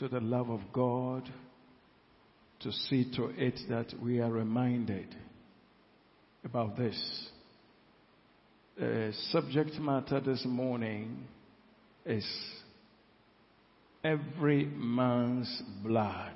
[0.00, 1.30] to the love of God
[2.60, 5.14] to see to it that we are reminded
[6.42, 7.28] about this.
[8.78, 11.24] The subject matter this morning
[12.06, 12.26] is
[14.02, 16.32] every man's blood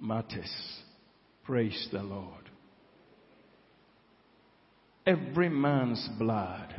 [0.00, 0.52] matters.
[1.44, 2.50] Praise the Lord.
[5.06, 6.74] Every man's blood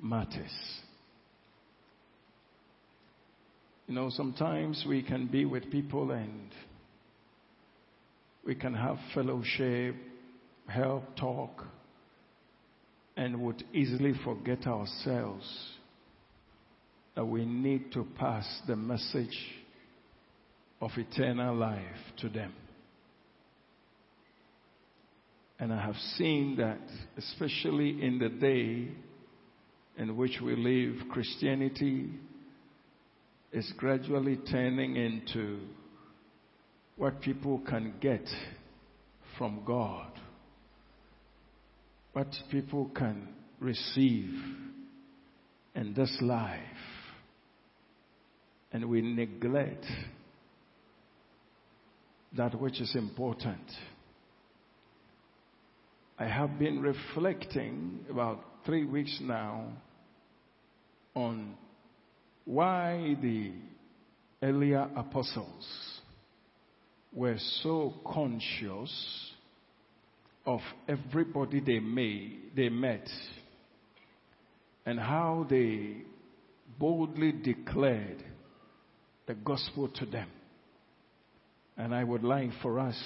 [0.00, 0.83] matters.
[3.86, 6.50] You know, sometimes we can be with people and
[8.46, 9.94] we can have fellowship,
[10.66, 11.64] help, talk,
[13.16, 15.44] and would easily forget ourselves
[17.14, 19.38] that we need to pass the message
[20.80, 21.82] of eternal life
[22.20, 22.52] to them.
[25.58, 26.80] And I have seen that,
[27.16, 28.88] especially in the day
[29.96, 32.10] in which we live, Christianity
[33.54, 35.60] is gradually turning into
[36.96, 38.28] what people can get
[39.38, 40.10] from God,
[42.14, 43.28] what people can
[43.60, 44.34] receive
[45.76, 46.58] in this life.
[48.72, 49.86] And we neglect
[52.36, 53.70] that which is important.
[56.18, 59.68] I have been reflecting about three weeks now
[61.14, 61.54] on
[62.44, 63.52] why the
[64.42, 66.00] earlier apostles
[67.12, 69.30] were so conscious
[70.46, 73.08] of everybody they made, they met
[74.86, 75.96] and how they
[76.78, 78.22] boldly declared
[79.26, 80.28] the gospel to them.
[81.76, 82.96] And I would like for us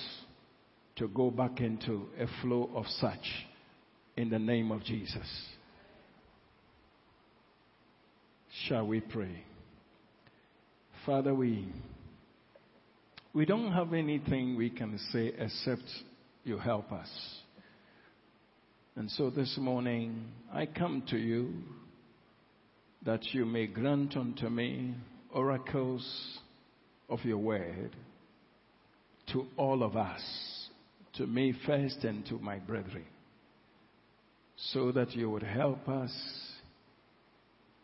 [0.96, 3.46] to go back into a flow of such
[4.16, 5.26] in the name of Jesus.
[8.68, 9.44] Shall we pray?
[11.06, 11.72] Father, we,
[13.32, 15.84] we don't have anything we can say except
[16.44, 17.08] you help us.
[18.94, 21.54] And so this morning, I come to you
[23.06, 24.96] that you may grant unto me
[25.32, 26.38] oracles
[27.08, 27.96] of your word
[29.32, 30.22] to all of us,
[31.14, 33.06] to me first and to my brethren,
[34.72, 36.12] so that you would help us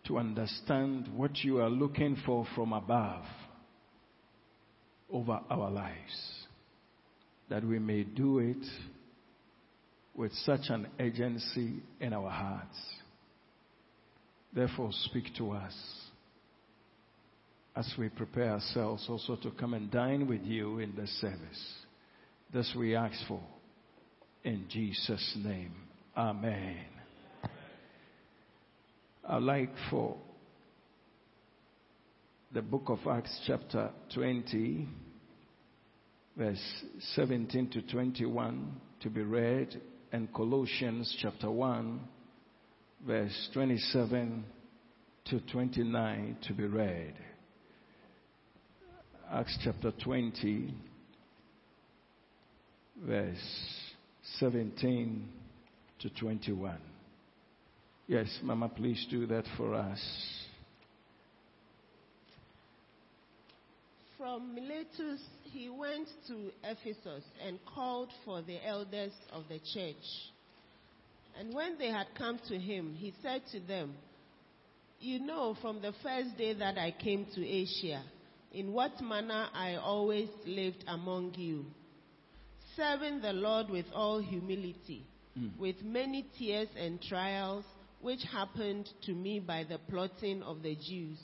[0.07, 3.25] to understand what you are looking for from above
[5.11, 6.47] over our lives,
[7.49, 8.65] that we may do it
[10.15, 12.79] with such an urgency in our hearts.
[14.55, 15.75] Therefore, speak to us
[17.77, 21.75] as we prepare ourselves also to come and dine with you in this service.
[22.53, 23.41] This we ask for.
[24.45, 25.73] In Jesus' name.
[26.17, 26.94] Amen.
[29.27, 30.17] I'd like for
[32.53, 34.87] the book of Acts, chapter 20,
[36.37, 39.81] verse 17 to 21, to be read,
[40.13, 42.01] and Colossians, chapter 1,
[43.07, 44.45] verse 27
[45.25, 47.15] to 29, to be read.
[49.33, 50.75] Acts chapter 20,
[53.07, 53.83] verse
[54.39, 55.29] 17
[56.01, 56.79] to 21.
[58.07, 59.99] Yes, Mama, please do that for us.
[64.19, 69.97] From Miletus, he went to Ephesus and called for the elders of the church.
[71.39, 73.95] And when they had come to him, he said to them,
[75.01, 78.03] You know from the first day that I came to Asia,
[78.53, 81.65] in what manner I always lived among you,
[82.77, 85.07] serving the Lord with all humility,
[85.39, 85.59] mm.
[85.59, 87.65] with many tears and trials
[88.05, 91.17] which happened to me by the plotting of the Jews.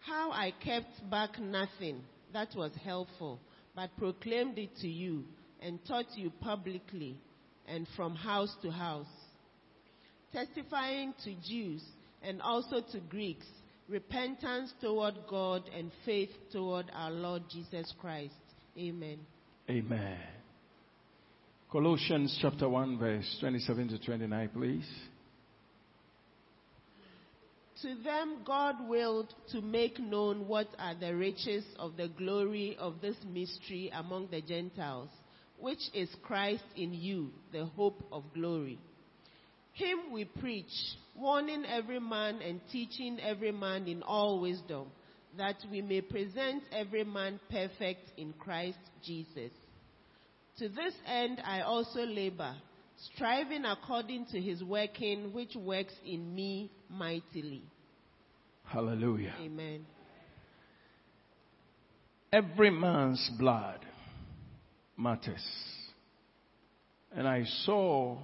[0.00, 2.02] How I kept back nothing
[2.34, 3.40] that was helpful,
[3.74, 5.24] but proclaimed it to you
[5.62, 7.16] and taught you publicly
[7.66, 9.06] and from house to house,
[10.34, 11.82] testifying to Jews
[12.22, 13.46] and also to Greeks
[13.88, 18.34] repentance toward God and faith toward our Lord Jesus Christ.
[18.78, 19.18] Amen.
[19.70, 20.18] Amen.
[21.72, 24.86] Colossians chapter 1, verse 27 to 29, please.
[27.82, 33.00] To them God willed to make known what are the riches of the glory of
[33.00, 35.10] this mystery among the Gentiles,
[35.58, 38.78] which is Christ in you, the hope of glory.
[39.72, 40.70] Him we preach,
[41.16, 44.86] warning every man and teaching every man in all wisdom,
[45.36, 49.50] that we may present every man perfect in Christ Jesus.
[50.58, 52.54] To this end I also labor
[53.12, 57.62] striving according to his working, which works in me mightily.
[58.64, 59.34] Hallelujah.
[59.40, 59.84] Amen.
[62.32, 63.80] Every man's blood
[64.96, 65.44] matters.
[67.12, 68.18] And I saw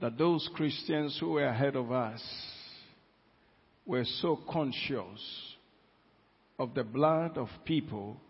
[0.00, 2.22] that those Christians who were ahead of us
[3.84, 5.56] were so conscious
[6.58, 8.20] of the blood of people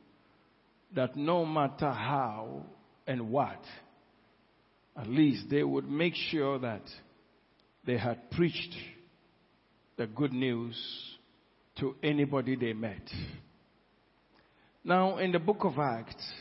[0.94, 2.62] that no matter how
[3.06, 3.60] and what,
[4.96, 6.82] at least they would make sure that
[7.84, 8.74] they had preached
[9.96, 10.76] the good news
[11.78, 13.02] to anybody they met.
[14.84, 16.32] Now, in the book of Acts,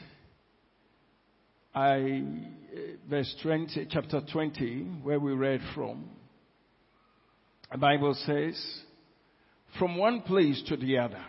[1.74, 2.80] I, uh,
[3.10, 6.06] verse 20, chapter 20, where we read from,
[7.72, 8.56] the Bible says,
[9.78, 11.24] from one place to the other.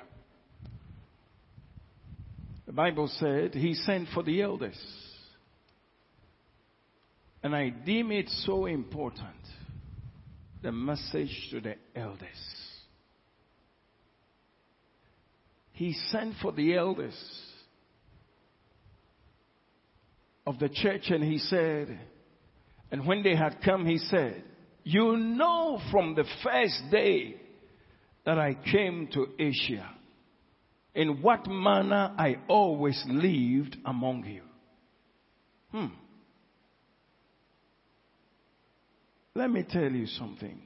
[2.66, 4.78] The Bible said he sent for the elders.
[7.46, 9.36] And I deem it so important
[10.64, 12.26] the message to the elders.
[15.70, 17.14] He sent for the elders
[20.44, 21.96] of the church and he said,
[22.90, 24.42] and when they had come, he said,
[24.82, 27.36] You know from the first day
[28.24, 29.88] that I came to Asia,
[30.96, 34.42] in what manner I always lived among you.
[35.70, 35.94] Hmm.
[39.36, 40.58] Let me tell you something.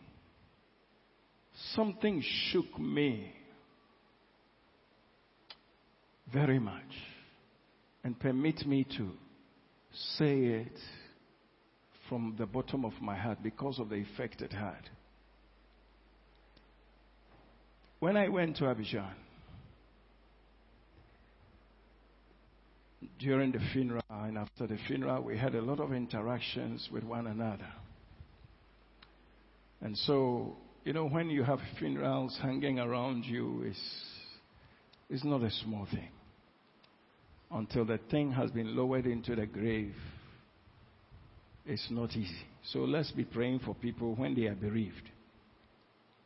[1.75, 2.22] Something
[2.52, 3.32] shook me
[6.32, 6.84] very much.
[8.05, 9.11] And permit me to
[10.17, 10.78] say it
[12.08, 14.88] from the bottom of my heart because of the effect it had.
[17.99, 19.14] When I went to Abidjan,
[23.19, 27.26] during the funeral and after the funeral, we had a lot of interactions with one
[27.26, 27.67] another.
[29.82, 33.81] And so, you know, when you have funerals hanging around you, it's,
[35.09, 36.09] it's not a small thing.
[37.50, 39.94] Until the thing has been lowered into the grave,
[41.67, 42.47] it's not easy.
[42.73, 45.11] So let's be praying for people when they are bereaved.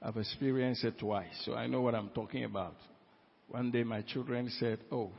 [0.03, 2.75] I've experienced it twice, so I know what I'm talking about.
[3.49, 5.11] One day my children said, Oh,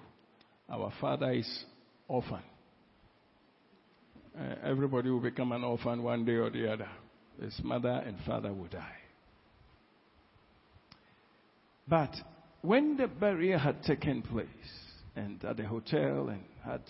[0.69, 1.63] our father is
[2.07, 2.43] orphan.
[4.37, 6.89] Uh, everybody will become an orphan one day or the other
[7.41, 8.97] his mother and father would die.
[11.87, 12.15] But
[12.61, 14.47] when the burial had taken place,
[15.15, 16.81] and at the hotel, and had,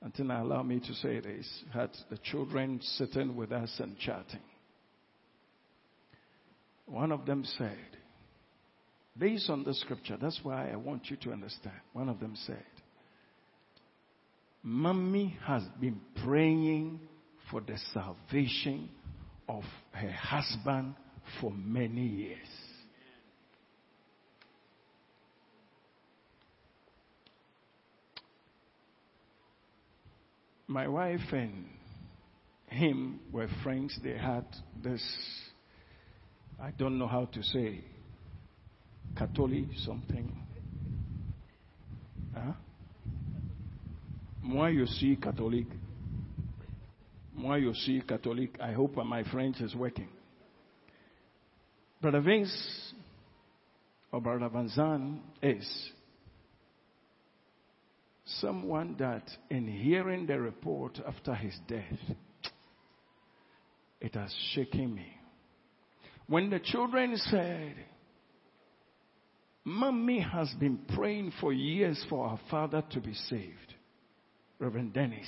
[0.00, 4.40] until now allow me to say this, had the children sitting with us and chatting.
[6.86, 7.76] One of them said,
[9.18, 11.80] based on the scripture, that's why I want you to understand.
[11.92, 12.64] One of them said,
[14.62, 17.00] Mommy has been praying
[17.50, 18.88] for the salvation
[19.48, 20.94] of her husband
[21.40, 22.46] for many years.
[30.66, 31.66] My wife and
[32.66, 33.98] him were friends.
[34.02, 34.44] They had
[34.82, 35.02] this,
[36.60, 37.84] I don't know how to say,
[39.16, 40.32] Catholic something.
[42.34, 42.52] Huh?
[44.42, 45.66] Moi, you see Catholic.
[47.34, 48.58] Moi aussi catholic.
[48.60, 50.08] I hope my French is working.
[52.00, 52.94] Brother Vince
[54.12, 55.90] or Brother Van Zan is
[58.40, 62.16] someone that, in hearing the report after his death,
[64.00, 65.06] it has shaken me.
[66.26, 67.74] When the children said,
[69.64, 73.74] Mommy has been praying for years for our father to be saved,
[74.58, 75.26] Reverend Dennis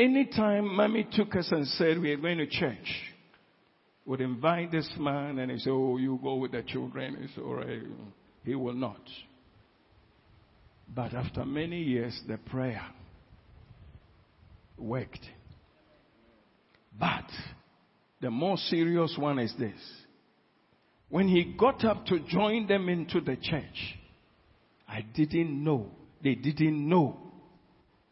[0.00, 3.02] Anytime mommy took us and said we are going to church,
[4.06, 7.18] would invite this man and he said, Oh, you go with the children.
[7.20, 7.82] It's all right.
[8.42, 9.02] He will not.
[10.88, 12.82] But after many years, the prayer
[14.78, 15.20] worked.
[16.98, 17.30] But
[18.22, 19.78] the more serious one is this.
[21.10, 23.98] When he got up to join them into the church,
[24.88, 25.90] I didn't know,
[26.24, 27.29] they didn't know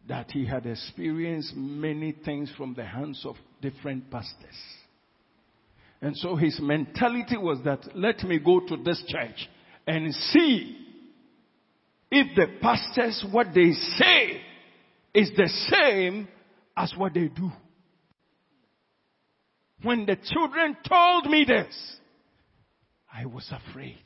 [0.09, 4.57] that he had experienced many things from the hands of different pastors.
[6.01, 9.49] And so his mentality was that let me go to this church
[9.87, 10.77] and see
[12.11, 14.41] if the pastors, what they say
[15.13, 16.29] is the same
[16.77, 17.51] as what they do.
[19.83, 21.97] When the children told me this,
[23.13, 23.99] I was afraid.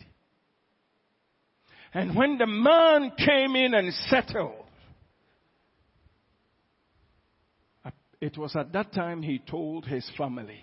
[1.95, 4.62] And when the man came in and settled,
[8.23, 10.61] It was at that time he told his family,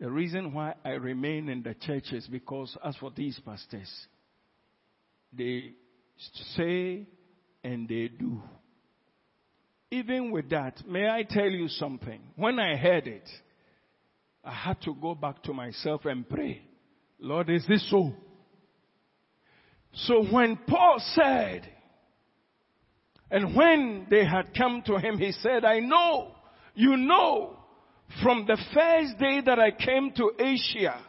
[0.00, 3.88] The reason why I remain in the church is because as for these pastors,
[5.32, 5.74] they
[6.56, 7.06] say
[7.62, 8.42] and they do.
[9.92, 12.20] Even with that, may I tell you something?
[12.34, 13.28] When I heard it,
[14.42, 16.60] I had to go back to myself and pray.
[17.20, 18.12] Lord, is this so?
[19.92, 21.70] So when Paul said,
[23.30, 26.32] and when they had come to him, he said, I know,
[26.74, 27.56] you know,
[28.22, 31.00] from the first day that I came to Asia,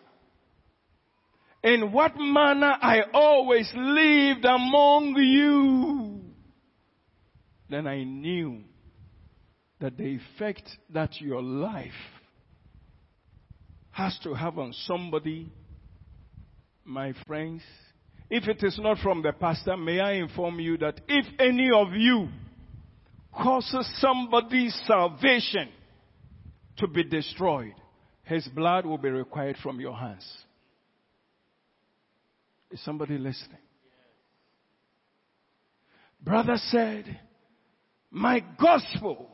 [1.64, 6.22] in what manner I always lived among you.
[7.70, 8.62] Then I knew
[9.80, 10.64] that the effect
[10.94, 11.92] that your life
[13.92, 15.52] has to have on somebody,
[16.86, 17.62] my friends,
[18.32, 21.92] if it is not from the pastor, may I inform you that if any of
[21.92, 22.30] you
[23.34, 25.68] causes somebody's salvation
[26.78, 27.74] to be destroyed,
[28.24, 30.26] his blood will be required from your hands.
[32.72, 33.58] Is somebody listening?
[36.24, 37.20] Brother said,
[38.12, 39.28] My gospel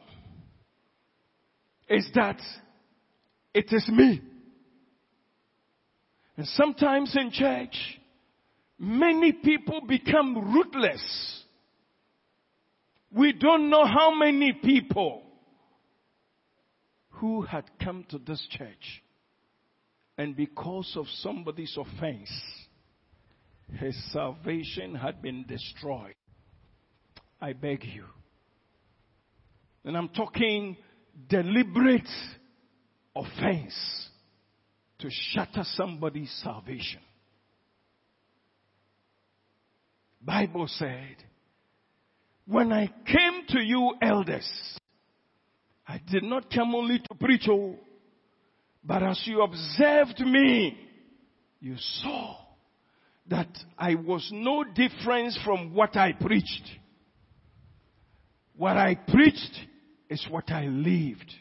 [1.87, 2.41] is that
[3.53, 4.21] it is me.
[6.35, 7.75] And sometimes in church,
[8.79, 11.43] many people become ruthless.
[13.11, 15.23] We don't know how many people
[17.09, 19.01] who had come to this church
[20.17, 22.29] and because of somebody's offense,
[23.79, 26.15] his salvation had been destroyed.
[27.39, 28.05] I beg you.
[29.85, 30.75] And I'm talking
[31.29, 32.09] deliberate
[33.15, 34.09] offense
[34.99, 37.01] to shatter somebody's salvation.
[40.21, 41.15] Bible said,
[42.45, 44.49] when I came to you elders,
[45.87, 47.75] I did not come only to preach, oh,
[48.83, 50.77] but as you observed me,
[51.59, 52.35] you saw
[53.29, 56.69] that I was no difference from what I preached.
[58.55, 59.59] What I preached
[60.09, 61.33] is what I lived.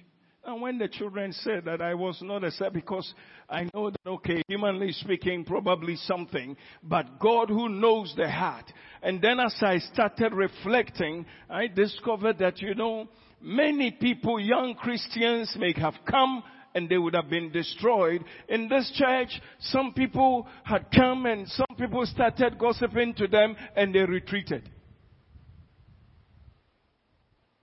[0.47, 3.13] And when the children said that I was not a son, because
[3.51, 8.73] I know that, okay, humanly speaking, probably something, but God who knows the heart.
[9.03, 13.09] And then as I started reflecting, I discovered that, you know,
[13.43, 16.45] many people, young Christians may have come
[16.77, 18.23] and they would have been destroyed.
[18.49, 23.93] In this church, some people had come and some people started gossiping to them and
[23.93, 24.71] they retreated.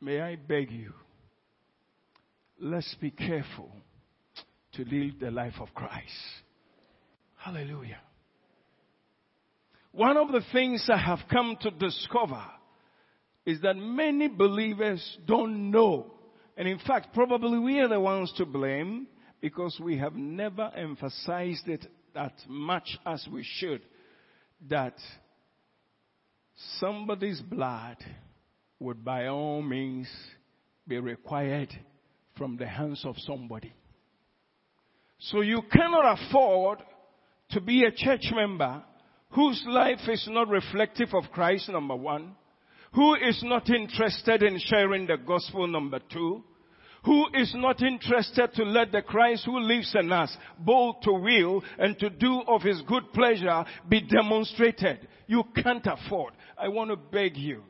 [0.01, 0.91] May I beg you,
[2.63, 3.69] let's be careful
[4.73, 6.07] to live the life of Christ.
[7.35, 7.99] Hallelujah.
[9.91, 12.43] One of the things I have come to discover
[13.45, 16.13] is that many believers don't know.
[16.55, 19.07] And in fact, probably we are the ones to blame
[19.41, 23.81] because we have never emphasized it that much as we should.
[24.69, 24.95] That
[26.79, 27.97] somebody's blood
[28.79, 30.07] would by all means
[30.87, 31.69] be required
[32.37, 33.73] from the hands of somebody.
[35.19, 36.79] So you cannot afford
[37.51, 38.83] to be a church member
[39.29, 42.35] whose life is not reflective of Christ, number one,
[42.93, 46.43] who is not interested in sharing the gospel, number two,
[47.05, 51.63] who is not interested to let the Christ who lives in us, bold to will
[51.77, 55.07] and to do of his good pleasure, be demonstrated.
[55.27, 56.33] You can't afford.
[56.57, 57.63] I want to beg you.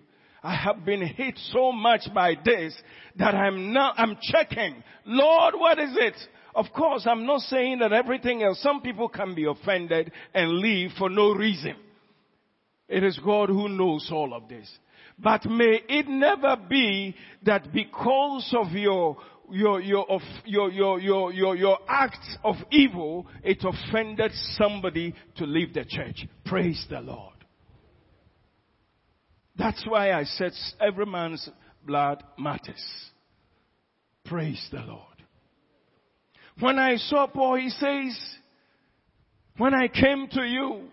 [0.43, 2.75] I have been hit so much by this
[3.15, 4.83] that I'm now, I'm checking.
[5.05, 6.15] Lord, what is it?
[6.53, 10.91] Of course, I'm not saying that everything else, some people can be offended and leave
[10.97, 11.75] for no reason.
[12.89, 14.69] It is God who knows all of this.
[15.17, 19.17] But may it never be that because of your
[19.49, 25.45] your your of your your your your your acts of evil, it offended somebody to
[25.45, 26.27] leave the church.
[26.45, 27.32] Praise the Lord.
[29.55, 31.47] That's why I said every man's
[31.85, 32.83] blood matters.
[34.25, 34.99] Praise the Lord.
[36.59, 38.17] When I saw Paul, he says,
[39.57, 40.83] when I came to you,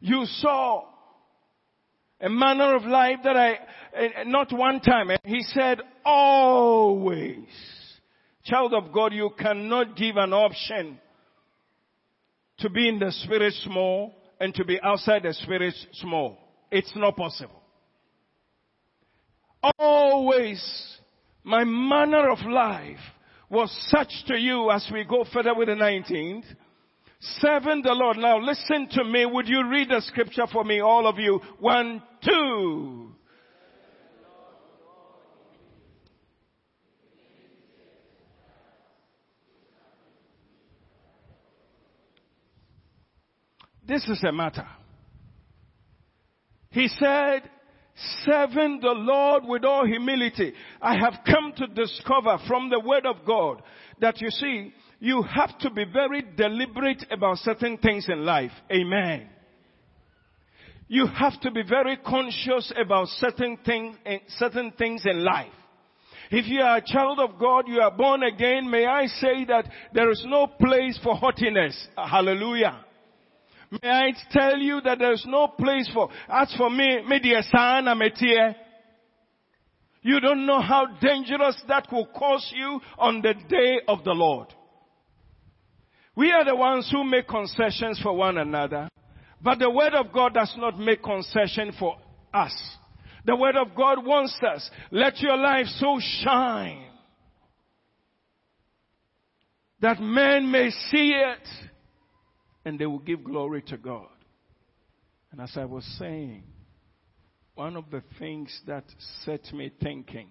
[0.00, 0.84] you saw
[2.20, 3.58] a manner of life that I,
[3.94, 7.46] eh, not one time, he said always.
[8.44, 10.98] Child of God, you cannot give an option
[12.58, 16.38] to be in the spirit small and to be outside the spirit small.
[16.70, 17.61] It's not possible
[19.78, 20.62] always
[21.44, 22.98] my manner of life
[23.50, 26.44] was such to you as we go further with the 19th.
[27.20, 28.16] Serving the Lord.
[28.16, 29.26] Now listen to me.
[29.26, 31.40] Would you read the scripture for me, all of you?
[31.60, 33.12] One, two.
[43.86, 44.66] This is a matter.
[46.70, 47.42] He said,
[48.24, 50.52] serving the Lord with all humility.
[50.80, 53.62] I have come to discover from the word of God
[54.00, 58.52] that you see, you have to be very deliberate about certain things in life.
[58.70, 59.28] Amen.
[60.88, 65.52] You have to be very conscious about certain things, in eh, certain things in life.
[66.30, 69.68] If you are a child of God, you are born again, may I say that
[69.92, 71.88] there is no place for haughtiness.
[71.96, 72.84] Hallelujah.
[73.80, 77.94] May I tell you that there is no place for, as for me, media sana
[77.94, 78.54] metie.
[80.02, 84.48] You don't know how dangerous that will cause you on the day of the Lord.
[86.14, 88.88] We are the ones who make concessions for one another,
[89.40, 91.96] but the word of God does not make concession for
[92.34, 92.52] us.
[93.24, 96.92] The word of God wants us, let your life so shine
[99.80, 101.71] that men may see it
[102.64, 104.08] and they will give glory to God.
[105.30, 106.44] And as I was saying,
[107.54, 108.84] one of the things that
[109.24, 110.28] set me thinking,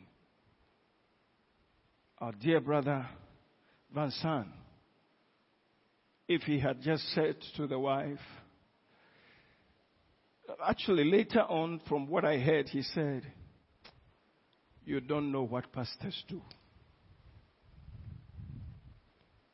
[2.19, 3.07] our dear brother
[3.93, 4.47] Vincent,
[6.27, 8.19] if he had just said to the wife,
[10.65, 13.23] actually later on from what I heard, he said,
[14.85, 16.41] you don't know what pastors do.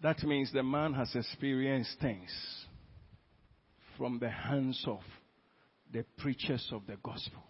[0.02, 2.30] That means the man has experienced things
[3.98, 5.00] from the hands of
[5.92, 7.44] the preachers of the gospel.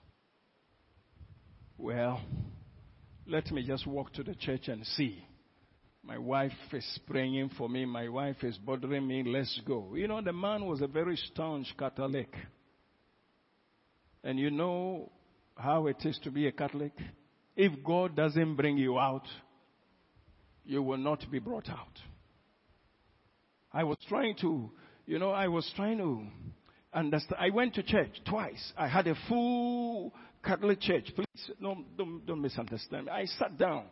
[1.78, 2.22] Well,
[3.28, 5.24] let me just walk to the church and see.
[6.04, 7.86] My wife is praying for me.
[7.86, 9.24] My wife is bothering me.
[9.26, 9.94] Let's go.
[9.96, 12.34] You know, the man was a very staunch Catholic.
[14.24, 15.12] And you know
[15.56, 16.94] how it is to be a Catholic?
[17.56, 19.28] If God doesn't bring you out,
[20.64, 22.00] you will not be brought out.
[23.74, 24.72] I was trying to
[25.08, 26.24] you know, I was trying to
[26.94, 27.42] understand.
[27.42, 28.74] I went to church twice.
[28.78, 31.10] I had a full Catholic church.
[31.16, 33.12] Please, no, don't, don't misunderstand me.
[33.12, 33.86] I sat down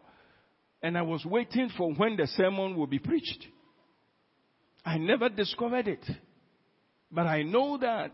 [0.83, 3.47] and I was waiting for when the sermon would be preached.
[4.85, 6.05] I never discovered it.
[7.09, 8.11] But I know that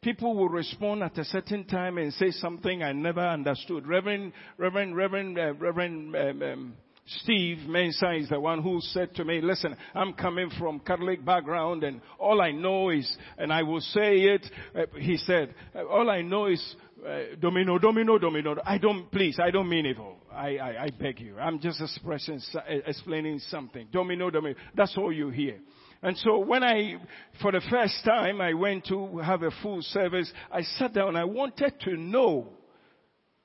[0.00, 3.86] people will respond at a certain time and say something I never understood.
[3.86, 6.74] Reverend, Reverend, Reverend, uh, Reverend um, um,
[7.06, 11.84] Steve Mensah is the one who said to me, listen, I'm coming from Catholic background
[11.84, 16.10] and all I know is, and I will say it, uh, he said, uh, all
[16.10, 16.74] I know is
[17.06, 18.56] uh, domino, domino, domino.
[18.64, 20.16] I don't, please, I don't mean evil.
[20.32, 21.38] I, I, I beg you.
[21.38, 23.86] I'm just expressing, uh, explaining something.
[23.92, 24.56] Domino, domino.
[24.74, 25.58] That's all you hear.
[26.02, 26.96] And so when I,
[27.40, 31.14] for the first time, I went to have a full service, I sat down.
[31.14, 32.48] I wanted to know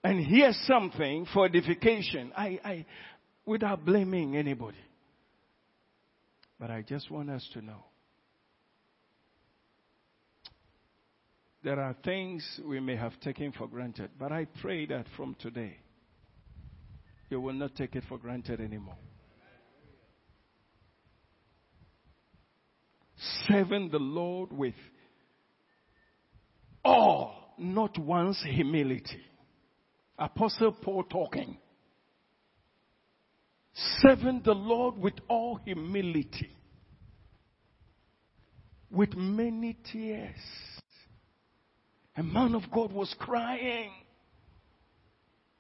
[0.04, 2.32] and hear something for edification.
[2.36, 2.86] I, I,
[3.45, 4.77] without blaming anybody.
[6.60, 7.86] But I just want us to know
[11.63, 15.77] there are things we may have taken for granted, but I pray that from today
[17.30, 18.97] you will not take it for granted anymore.
[23.47, 24.75] Serving the Lord with
[26.84, 29.21] all, not once humility.
[30.17, 31.58] Apostle Paul talking
[33.74, 36.56] serving the Lord with all humility,
[38.90, 40.36] with many tears.
[42.18, 43.92] A man of God was crying,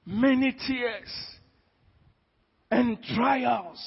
[0.05, 1.09] many tears
[2.69, 3.81] and trials,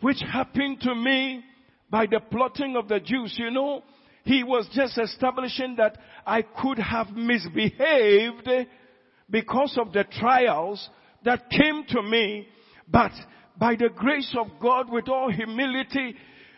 [0.00, 1.42] which happened to me
[1.90, 3.34] by the plotting of the Jews.
[3.36, 3.82] You know,
[4.24, 8.48] he was just establishing that I could have misbehaved
[9.28, 10.88] because of the trials
[11.24, 12.46] that came to me
[12.88, 13.12] but
[13.56, 16.16] by the grace of God, with all humility,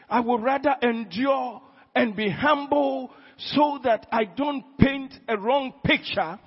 [0.09, 1.61] I would rather endure
[1.95, 6.39] and be humble so that I don't paint a wrong picture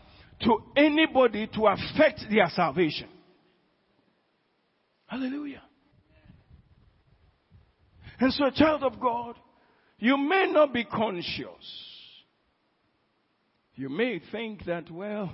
[0.44, 3.10] to anybody to affect their salvation.
[5.08, 5.62] Hallelujah.
[8.20, 9.36] And so, a child of God,
[10.00, 11.46] you may not be conscious.
[13.76, 15.32] You may think that, well,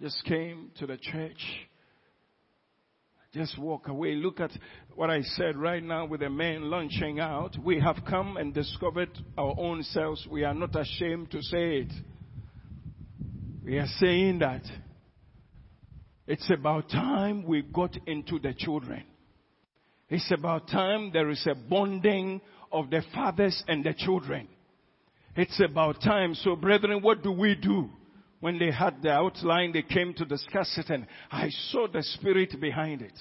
[0.00, 1.42] just came to the church
[3.36, 4.14] just walk away.
[4.14, 4.50] Look at
[4.94, 7.54] what I said right now with the men launching out.
[7.62, 10.26] We have come and discovered our own selves.
[10.30, 11.92] We are not ashamed to say it.
[13.62, 14.62] We are saying that
[16.26, 19.04] it's about time we got into the children.
[20.08, 22.40] It's about time there is a bonding
[22.72, 24.48] of the fathers and the children.
[25.36, 26.34] It's about time.
[26.34, 27.90] So brethren, what do we do?
[28.40, 32.60] When they had the outline, they came to discuss it and I saw the spirit
[32.60, 33.18] behind it.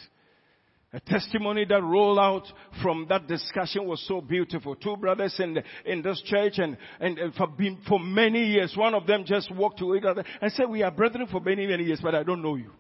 [0.94, 2.44] A testimony that rolled out
[2.82, 4.76] from that discussion was so beautiful.
[4.76, 8.74] Two brothers in, the, in this church and, and, and for, been, for many years,
[8.78, 11.68] one of them just walked to each other and said, we are brethren for many,
[11.68, 12.72] many years, but I don't know you.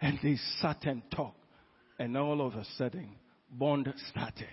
[0.00, 1.36] And they sat and talked.
[1.98, 3.10] And all of a sudden,
[3.50, 4.46] bond started.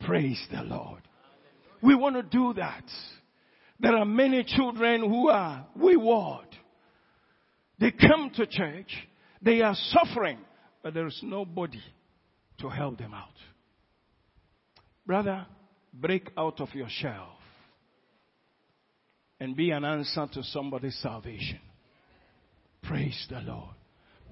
[0.00, 1.02] Praise the Lord.
[1.82, 2.84] We want to do that.
[3.82, 6.46] There are many children who are wayward.
[7.78, 8.92] They come to church.
[9.42, 10.38] They are suffering
[10.82, 11.82] but there is nobody
[12.58, 13.28] to help them out.
[15.06, 15.46] Brother,
[15.92, 16.88] break out of your
[19.40, 21.60] and be an answer to somebody's salvation.
[22.82, 23.74] Praise the Lord.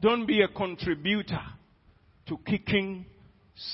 [0.01, 1.43] Don't be a contributor
[2.29, 3.07] to kicking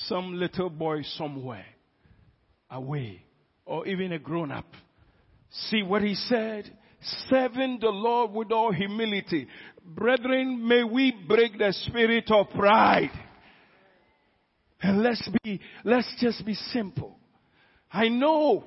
[0.07, 1.65] some little boy somewhere
[2.69, 3.21] away
[3.65, 4.67] or even a grown up.
[5.49, 6.71] See what he said?
[7.29, 9.47] Serving the Lord with all humility.
[9.83, 13.11] Brethren, may we break the spirit of pride.
[14.81, 17.17] And let's be, let's just be simple.
[17.91, 18.63] I know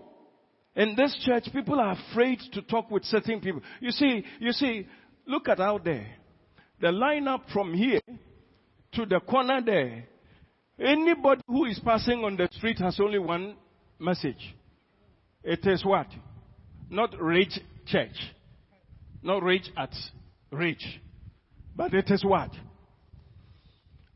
[0.75, 3.61] in this church people are afraid to talk with certain people.
[3.81, 4.89] You see, you see,
[5.27, 6.07] look at out there.
[6.81, 8.01] The lineup from here
[8.93, 10.05] to the corner there.
[10.79, 13.57] Anybody who is passing on the street has only one
[13.99, 14.55] message.
[15.45, 16.07] It is what?
[16.91, 18.17] Not rich church.
[19.23, 19.95] Not rich at
[20.51, 20.83] rich.
[21.77, 22.51] But it is what?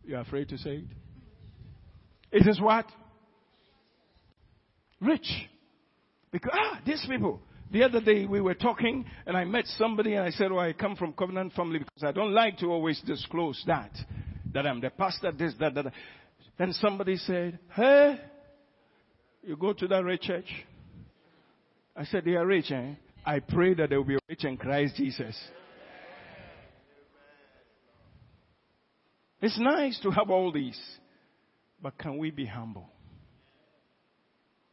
[0.04, 0.84] You're afraid to say it?
[2.32, 2.87] It is what?
[5.00, 5.28] Rich.
[6.32, 7.40] Because, ah, these people.
[7.70, 10.72] The other day we were talking and I met somebody and I said, oh, I
[10.72, 13.90] come from covenant family because I don't like to always disclose that.
[14.52, 15.92] That I'm the pastor, this, that, that.
[16.58, 18.20] Then somebody said, hey,
[19.42, 20.46] you go to that rich church?
[21.96, 22.94] I said, they are rich, eh?
[23.24, 25.37] I pray that they will be rich in Christ Jesus.
[29.40, 30.80] It's nice to have all these,
[31.80, 32.88] but can we be humble?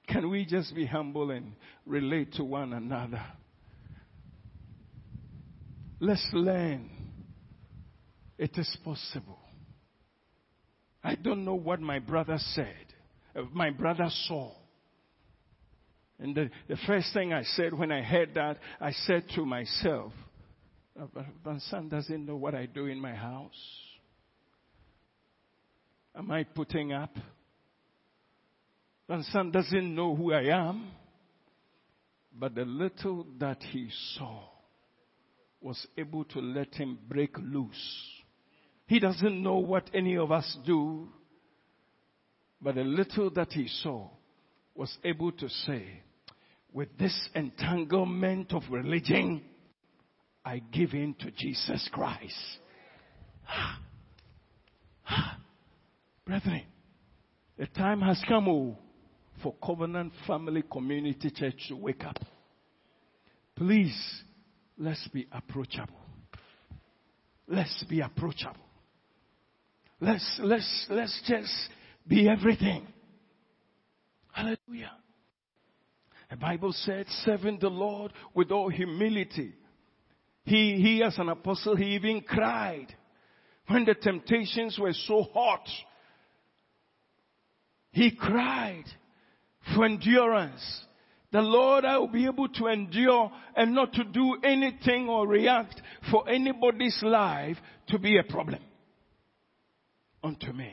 [0.07, 1.53] Can we just be humble and
[1.85, 3.23] relate to one another?
[5.99, 6.89] Let's learn.
[8.37, 9.39] It is possible.
[11.03, 12.93] I don't know what my brother said,
[13.53, 14.51] my brother saw.
[16.21, 20.13] And the, the first thing I said when I heard that, I said to myself,
[20.99, 23.49] uh, my son doesn't know what I do in my house.
[26.15, 27.15] Am I putting up?
[29.31, 30.91] Son doesn't know who I am.
[32.33, 34.43] But the little that he saw
[35.59, 38.07] was able to let him break loose.
[38.85, 41.09] He doesn't know what any of us do.
[42.61, 44.09] But the little that he saw
[44.75, 46.03] was able to say,
[46.73, 49.41] with this entanglement of religion,
[50.43, 52.33] I give in to Jesus Christ.
[56.25, 56.63] Brethren,
[57.57, 58.77] the time has come oh,
[59.43, 62.17] for Covenant Family Community Church to wake up.
[63.55, 64.23] Please,
[64.77, 65.99] let's be approachable.
[67.47, 68.55] Let's be approachable.
[69.99, 71.53] Let's, let's, let's just
[72.07, 72.87] be everything.
[74.31, 74.91] Hallelujah.
[76.31, 79.53] The Bible said, serving the Lord with all humility.
[80.45, 82.87] He, he as an apostle, he even cried
[83.67, 85.67] when the temptations were so hot.
[87.91, 88.85] He cried
[89.75, 90.85] for endurance.
[91.33, 95.81] The Lord, I will be able to endure and not to do anything or react
[96.09, 97.57] for anybody's life
[97.89, 98.61] to be a problem
[100.23, 100.71] unto me.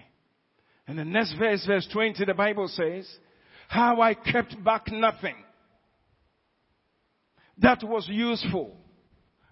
[0.87, 3.09] And the next verse, verse 20, the Bible says,
[3.66, 5.35] how I kept back nothing
[7.61, 8.77] that was useful,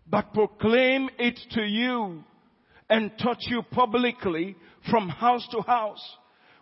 [0.06, 2.22] but proclaim it to you
[2.88, 4.56] and taught you publicly
[4.90, 6.02] from house to house.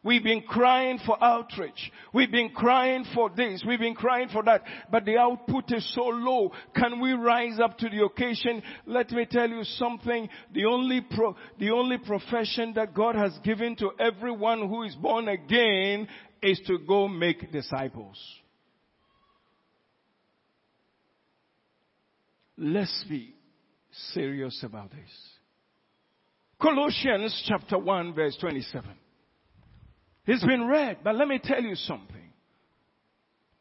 [0.03, 1.91] We've been crying for outreach.
[2.13, 3.65] We've been crying for this.
[3.67, 4.63] We've been crying for that.
[4.91, 6.53] But the output is so low.
[6.77, 8.63] Can we rise up to the occasion?
[8.85, 10.29] Let me tell you something.
[10.53, 15.29] The only pro, the only profession that God has given to everyone who is born
[15.29, 16.07] again
[16.43, 18.19] is to go make disciples.
[22.57, 23.35] Let's be
[24.13, 25.11] serious about this.
[26.61, 28.91] Colossians chapter 1 verse 27.
[30.27, 32.17] It's been read, but let me tell you something.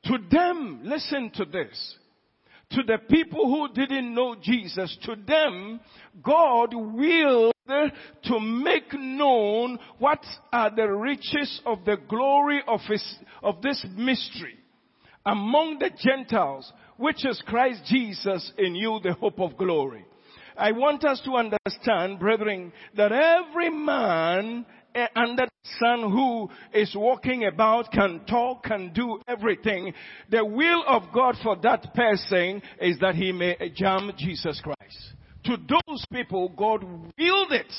[0.06, 1.96] To them, listen to this.
[2.72, 5.80] To the people who didn't know Jesus, to them,
[6.24, 13.62] God willed to make known what are the riches of the glory of his, of
[13.62, 14.58] this mystery
[15.26, 20.06] among the Gentiles, which is Christ Jesus in you, the hope of glory.
[20.58, 26.94] I want us to understand, brethren, that every man eh, under the sun who is
[26.96, 29.94] walking about, can talk, can do everything.
[30.30, 35.14] The will of God for that person is that he may jam Jesus Christ.
[35.46, 37.72] To those people, God willed it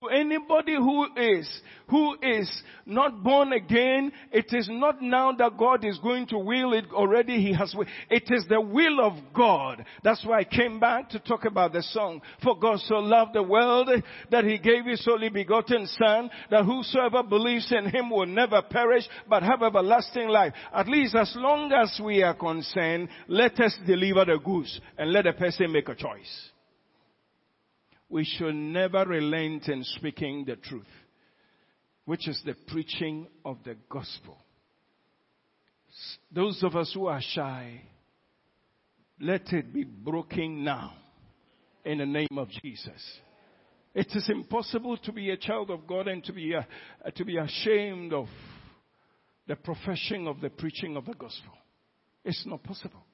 [0.00, 2.50] to anybody who is, who is
[2.86, 7.42] not born again, it is not now that God is going to will it already.
[7.42, 7.86] He has, will.
[8.10, 9.84] it is the will of God.
[10.02, 12.20] That's why I came back to talk about the song.
[12.42, 13.90] For God so loved the world
[14.30, 19.04] that he gave his only begotten son that whosoever believes in him will never perish
[19.28, 20.52] but have everlasting life.
[20.74, 25.24] At least as long as we are concerned, let us deliver the goods and let
[25.24, 26.51] the person make a choice
[28.12, 30.84] we should never relent in speaking the truth,
[32.04, 34.36] which is the preaching of the gospel.
[36.30, 37.80] Those of us who are shy,
[39.18, 40.92] let it be broken now
[41.86, 43.02] in the name of Jesus.
[43.94, 46.54] It is impossible to be a child of God and to be,
[47.14, 48.26] to be ashamed of
[49.48, 51.52] the profession of the preaching of the gospel.
[52.26, 53.04] It's not possible.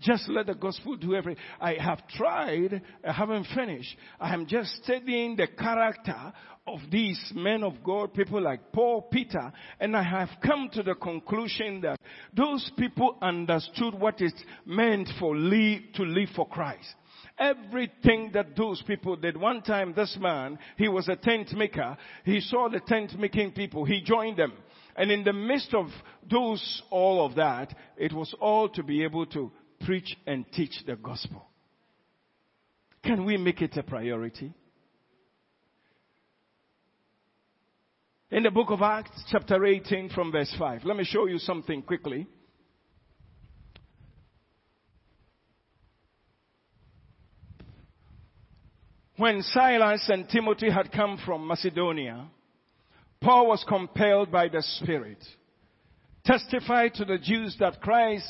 [0.00, 1.42] Just let the gospel do everything.
[1.60, 3.96] I have tried, I haven't finished.
[4.18, 6.32] I am just studying the character
[6.66, 10.94] of these men of God, people like Paul, Peter, and I have come to the
[10.94, 11.98] conclusion that
[12.34, 14.34] those people understood what it
[14.64, 16.94] meant for live, to live for Christ.
[17.38, 19.36] Everything that those people did.
[19.36, 21.96] One time, this man, he was a tent maker.
[22.24, 23.84] He saw the tent making people.
[23.84, 24.52] He joined them.
[24.96, 25.86] And in the midst of
[26.30, 30.96] those, all of that, it was all to be able to preach and teach the
[30.96, 31.46] gospel.
[33.02, 34.52] Can we make it a priority?
[38.30, 41.82] In the book of Acts, chapter 18, from verse 5, let me show you something
[41.82, 42.28] quickly.
[49.16, 52.28] When Silas and Timothy had come from Macedonia,
[53.20, 55.18] Paul was compelled by the Spirit
[56.24, 58.26] testify to the Jews that Christ,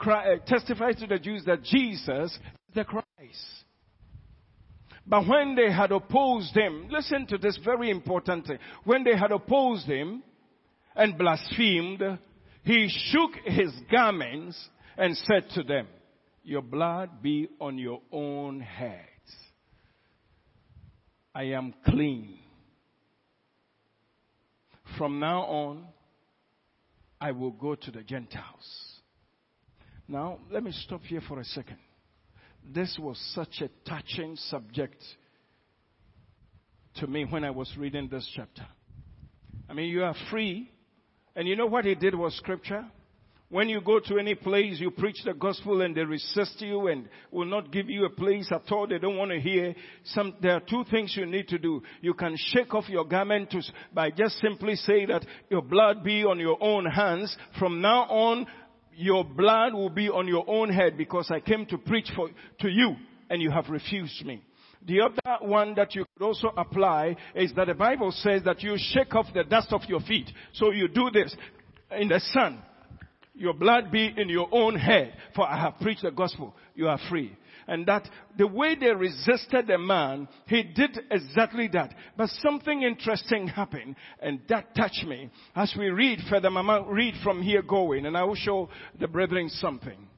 [0.00, 2.38] Uh, to the Jews that Jesus is
[2.74, 3.04] the Christ.
[5.06, 8.58] But when they had opposed him, listen to this very important thing.
[8.84, 10.22] When they had opposed him
[10.96, 12.18] and blasphemed,
[12.64, 14.58] he shook his garments
[14.96, 15.86] and said to them,
[16.42, 19.00] Your blood be on your own heads.
[21.34, 22.38] I am clean.
[24.96, 25.84] From now on,
[27.20, 28.93] I will go to the Gentiles.
[30.06, 31.78] Now, let me stop here for a second.
[32.72, 35.02] This was such a touching subject
[36.96, 38.66] to me when I was reading this chapter.
[39.68, 40.70] I mean, you are free.
[41.36, 42.84] And you know what he did was scripture?
[43.50, 47.08] When you go to any place, you preach the gospel and they resist you and
[47.30, 48.86] will not give you a place at all.
[48.86, 49.74] They don't want to hear.
[50.06, 51.82] Some, there are two things you need to do.
[52.00, 53.62] You can shake off your garment to,
[53.92, 57.36] by just simply say that your blood be on your own hands.
[57.58, 58.46] From now on,
[58.96, 62.28] your blood will be on your own head because I came to preach for,
[62.60, 62.96] to you
[63.30, 64.42] and you have refused me.
[64.86, 68.76] The other one that you could also apply is that the Bible says that you
[68.76, 70.30] shake off the dust of your feet.
[70.52, 71.34] So you do this
[71.90, 72.62] in the sun
[73.34, 76.54] your blood be in your own head, for I have preached the gospel.
[76.74, 77.36] You are free.
[77.66, 81.94] And that the way they resisted the man, he did exactly that.
[82.16, 85.30] But something interesting happened, and that touched me.
[85.54, 89.48] As we read further, Mama, read from here going, and I will show the brethren
[89.48, 90.08] something.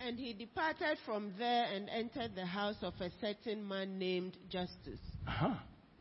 [0.00, 5.00] And he departed from there and entered the house of a certain man named Justus.
[5.26, 5.54] Uh-huh.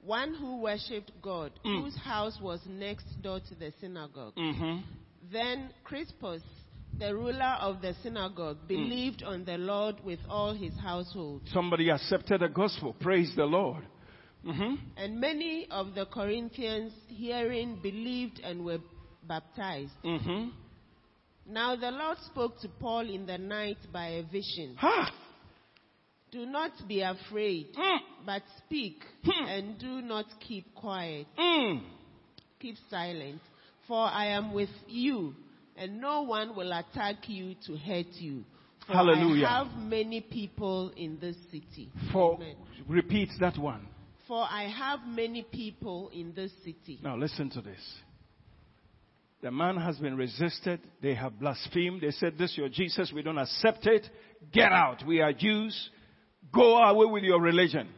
[0.04, 1.82] One who worshipped God, mm.
[1.82, 4.36] whose house was next door to the synagogue.
[4.36, 4.80] Mm-hmm.
[5.32, 6.42] Then Crispus,
[7.00, 8.68] the ruler of the synagogue, hmm.
[8.68, 9.28] believed mm.
[9.28, 11.42] on the Lord with all his household.
[11.54, 12.96] Somebody accepted the gospel.
[13.00, 13.84] Praise the Lord.
[14.46, 14.76] Mm-hmm.
[14.98, 18.80] And many of the Corinthians, hearing, believed and were
[19.26, 19.94] baptized.
[20.04, 20.50] Mm-hmm.
[21.48, 24.76] Now the Lord spoke to Paul in the night by a vision.
[24.80, 25.14] Ha!
[26.32, 27.98] Do not be afraid, mm.
[28.26, 29.48] but speak, mm.
[29.48, 31.28] and do not keep quiet.
[31.40, 31.84] Mm.
[32.60, 33.40] Keep silent
[33.88, 35.36] for I am with you,
[35.78, 38.44] and no one will attack you to hurt you.
[38.88, 39.46] For Hallelujah.
[39.46, 41.90] I have many people in this city.
[42.12, 42.56] For Amen.
[42.88, 43.88] repeat that one.
[44.28, 47.00] For I have many people in this city.
[47.02, 47.80] Now listen to this.
[49.42, 50.80] The man has been resisted.
[51.02, 52.02] They have blasphemed.
[52.02, 53.12] They said, This your Jesus.
[53.14, 54.10] We don't accept it.
[54.54, 55.06] Get out.
[55.06, 55.90] We are Jews.
[56.54, 57.90] Go away with your religion.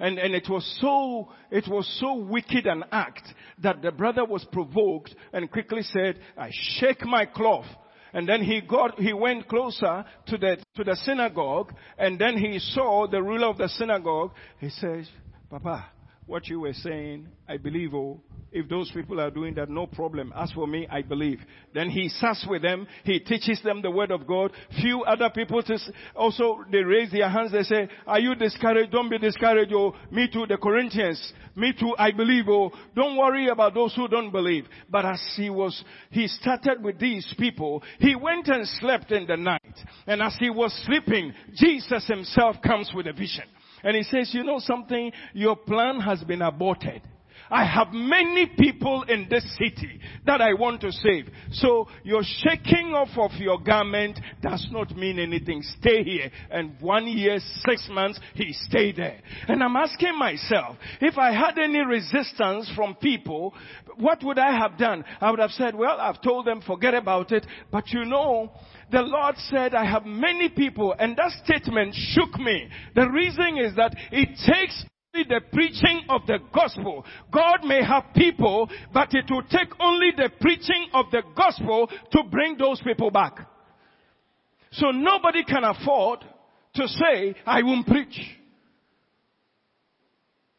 [0.00, 3.22] And, and it was so, it was so wicked an act
[3.62, 7.66] that the brother was provoked and quickly said, I shake my cloth.
[8.12, 12.58] And then he got, he went closer to the, to the synagogue and then he
[12.58, 14.32] saw the ruler of the synagogue.
[14.60, 15.08] He says,
[15.50, 15.86] Papa,
[16.28, 18.20] what you were saying, I believe, oh,
[18.52, 20.32] if those people are doing that, no problem.
[20.36, 21.40] As for me, I believe.
[21.74, 22.86] Then he sits with them.
[23.04, 24.52] He teaches them the word of God.
[24.80, 25.62] Few other people
[26.14, 27.52] also, they raise their hands.
[27.52, 28.92] They say, are you discouraged?
[28.92, 29.72] Don't be discouraged.
[29.74, 31.32] Oh, me too, the Corinthians.
[31.56, 32.44] Me too, I believe.
[32.48, 34.66] Oh, don't worry about those who don't believe.
[34.88, 37.82] But as he was, he started with these people.
[37.98, 39.60] He went and slept in the night.
[40.06, 43.44] And as he was sleeping, Jesus himself comes with a vision.
[43.82, 45.12] And he says, you know something?
[45.34, 47.02] Your plan has been aborted.
[47.50, 51.28] I have many people in this city that I want to save.
[51.52, 55.62] So your shaking off of your garment does not mean anything.
[55.80, 56.30] Stay here.
[56.50, 59.20] And one year, six months, he stayed there.
[59.48, 63.54] And I'm asking myself, if I had any resistance from people,
[63.96, 65.04] what would I have done?
[65.20, 67.46] I would have said, well, I've told them, forget about it.
[67.70, 68.52] But you know,
[68.90, 72.68] the Lord said, I have many people, and that statement shook me.
[72.94, 74.84] The reason is that it takes
[75.24, 77.04] the preaching of the gospel.
[77.32, 82.22] God may have people, but it will take only the preaching of the gospel to
[82.30, 83.38] bring those people back.
[84.72, 86.24] So nobody can afford
[86.74, 88.20] to say, I won't preach.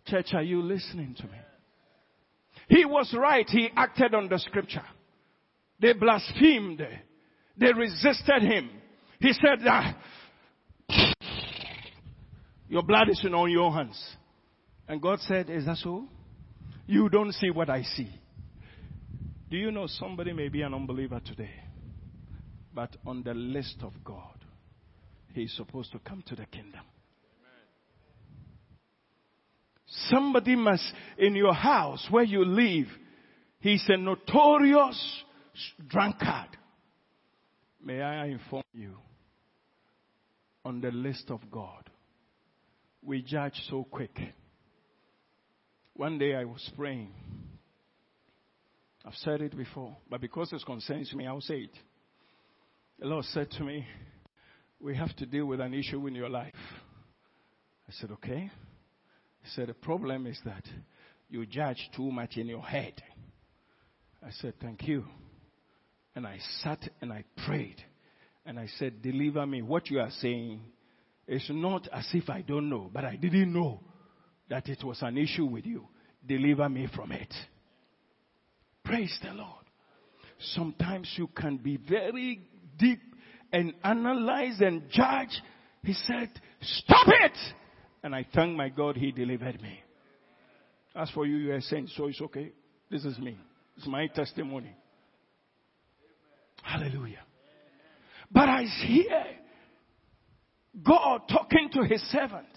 [0.06, 1.38] Church, are you listening to me?
[2.67, 3.48] He was right.
[3.48, 4.86] He acted on the scripture.
[5.80, 6.82] They blasphemed.
[7.58, 8.69] They resisted him.
[9.19, 9.98] He said, ah,
[12.67, 14.00] your blood is on your hands.
[14.89, 16.08] And God said, Is that so?
[16.88, 18.10] You don't see what I see.
[19.49, 21.54] Do you know somebody may be an unbeliever today,
[22.73, 24.43] but on the list of God,
[25.34, 26.82] he's supposed to come to the kingdom.
[29.86, 32.88] Somebody must, in your house where you live,
[33.60, 35.23] he's a notorious
[35.88, 36.58] drunkard.
[37.84, 38.95] May I inform you,
[40.65, 41.89] on the list of God,
[43.04, 44.19] we judge so quick.
[45.99, 47.12] One day I was praying.
[49.03, 51.77] I've said it before, but because it concerns me, I'll say it.
[52.99, 53.85] The Lord said to me,
[54.79, 56.55] We have to deal with an issue in your life.
[57.85, 58.49] I said, Okay.
[59.41, 60.63] He said, The problem is that
[61.29, 62.93] you judge too much in your head.
[64.25, 65.03] I said, Thank you.
[66.15, 67.83] And I sat and I prayed.
[68.45, 69.62] And I said, Deliver me.
[69.63, 70.62] What you are saying
[71.27, 73.81] is not as if I don't know, but I didn't know
[74.49, 75.88] that it was an issue with you.
[76.27, 77.33] Deliver me from it.
[78.83, 79.65] Praise the Lord.
[80.53, 82.41] Sometimes you can be very
[82.77, 83.01] deep
[83.51, 85.41] and analyze and judge.
[85.83, 86.29] He said,
[86.62, 87.38] Stop it!
[88.03, 89.79] And I thank my God he delivered me.
[90.95, 92.51] As for you, you are saying, so it's okay.
[92.89, 93.38] This is me.
[93.77, 94.75] It's my testimony.
[96.63, 97.23] Hallelujah.
[98.31, 99.23] But I hear
[100.83, 102.47] God talking to his servant.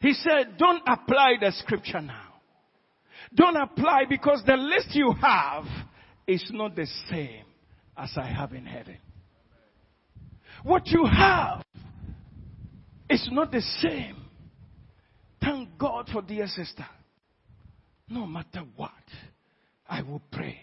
[0.00, 2.34] He said, don't apply the scripture now.
[3.34, 5.64] Don't apply because the list you have
[6.26, 7.44] is not the same
[7.96, 8.98] as I have in heaven.
[10.62, 11.62] What you have
[13.10, 14.16] is not the same.
[15.40, 16.86] Thank God for dear sister.
[18.08, 18.90] No matter what,
[19.88, 20.58] I will pray.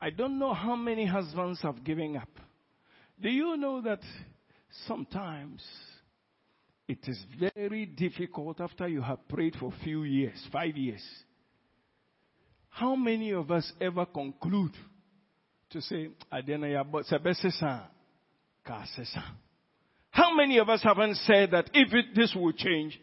[0.00, 2.28] I don't know how many husbands have given up.
[3.20, 4.00] Do you know that
[4.86, 5.62] sometimes
[6.86, 11.02] it is very difficult after you have prayed for a few years, five years.
[12.68, 14.72] How many of us ever conclude
[15.70, 16.10] to say,
[20.10, 23.00] How many of us haven't said that if it, this will change,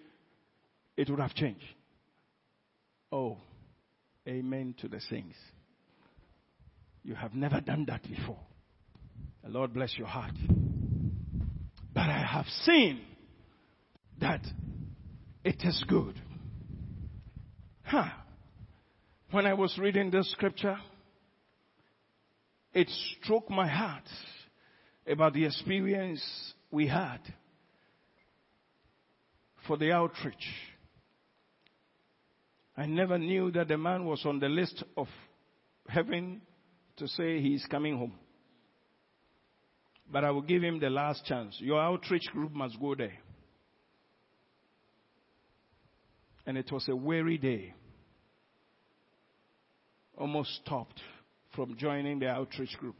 [0.95, 1.63] it would have changed?
[3.11, 3.37] Oh,
[4.27, 5.37] amen to the saints.
[7.03, 8.39] You have never done that before.
[9.43, 10.35] The Lord bless your heart.
[11.93, 13.01] But I have seen
[14.21, 14.41] that
[15.43, 16.19] it is good.
[17.83, 18.09] Huh.
[19.31, 20.77] When I was reading this scripture,
[22.73, 24.07] it struck my heart
[25.07, 26.23] about the experience
[26.69, 27.19] we had
[29.67, 30.47] for the outreach.
[32.77, 35.07] I never knew that the man was on the list of
[35.87, 36.41] heaven
[36.97, 38.13] to say he is coming home.
[40.11, 41.57] But I will give him the last chance.
[41.59, 43.17] Your outreach group must go there.
[46.45, 47.73] And it was a weary day.
[50.17, 50.99] Almost stopped
[51.55, 52.95] from joining the outreach group.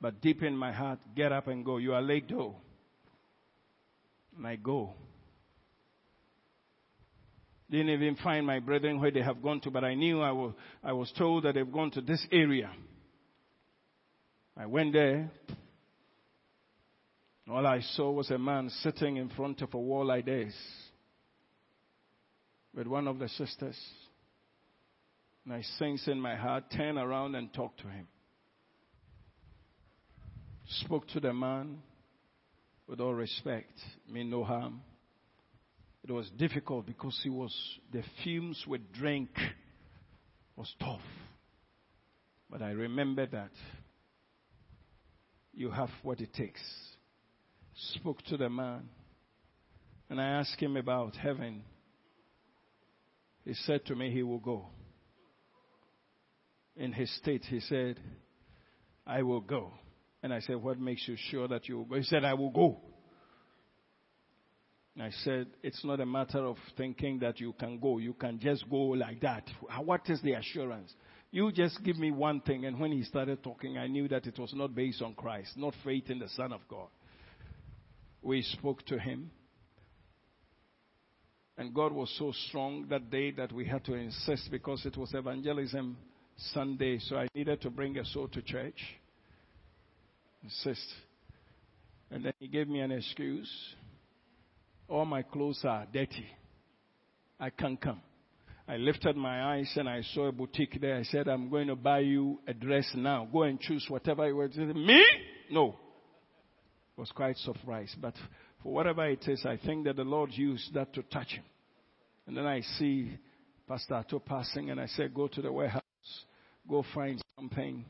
[0.00, 1.78] But deep in my heart, get up and go.
[1.78, 2.56] You are late though.
[4.36, 4.94] And I go.
[7.70, 10.54] Didn't even find my brethren where they have gone to, but I knew I was,
[10.82, 12.70] I was told that they've gone to this area.
[14.56, 15.30] I went there.
[17.50, 20.54] All I saw was a man sitting in front of a wall like this
[22.78, 23.76] with one of the sisters.
[25.44, 28.06] And I sense in my heart, turn around and talk to him.
[30.82, 31.78] Spoke to the man
[32.86, 33.72] with all respect,
[34.08, 34.80] mean no harm.
[36.04, 37.52] It was difficult because he was,
[37.92, 39.30] the fumes with drink
[40.54, 41.00] was tough.
[42.48, 43.50] But I remember that
[45.52, 46.62] you have what it takes.
[47.94, 48.88] Spoke to the man.
[50.08, 51.64] And I asked him about heaven.
[53.48, 54.66] He said to me he will go.
[56.76, 57.98] In his state, he said,
[59.06, 59.72] I will go.
[60.22, 61.96] And I said, What makes you sure that you will go?
[61.96, 62.76] He said, I will go.
[65.00, 67.96] I said, It's not a matter of thinking that you can go.
[67.96, 69.44] You can just go like that.
[69.66, 70.92] Uh, what is the assurance?
[71.30, 72.66] You just give me one thing.
[72.66, 75.72] And when he started talking, I knew that it was not based on Christ, not
[75.82, 76.88] faith in the Son of God.
[78.20, 79.30] We spoke to him.
[81.58, 85.12] And God was so strong that day that we had to insist because it was
[85.12, 85.96] evangelism
[86.52, 88.80] Sunday, so I needed to bring a soul to church.
[90.44, 90.86] Insist.
[92.12, 93.50] And then he gave me an excuse.
[94.88, 96.26] All my clothes are dirty.
[97.40, 98.02] I can't come.
[98.68, 100.96] I lifted my eyes and I saw a boutique there.
[100.96, 103.26] I said, I'm going to buy you a dress now.
[103.32, 104.56] Go and choose whatever you want.
[104.56, 105.04] Me?
[105.50, 105.74] No.
[106.96, 107.96] I was quite surprised.
[108.00, 108.14] But
[108.62, 111.44] for whatever it is, I think that the Lord used that to touch him.
[112.26, 113.16] And then I see
[113.66, 115.82] Pastor Ato passing and I said, go to the warehouse.
[116.68, 117.84] Go find something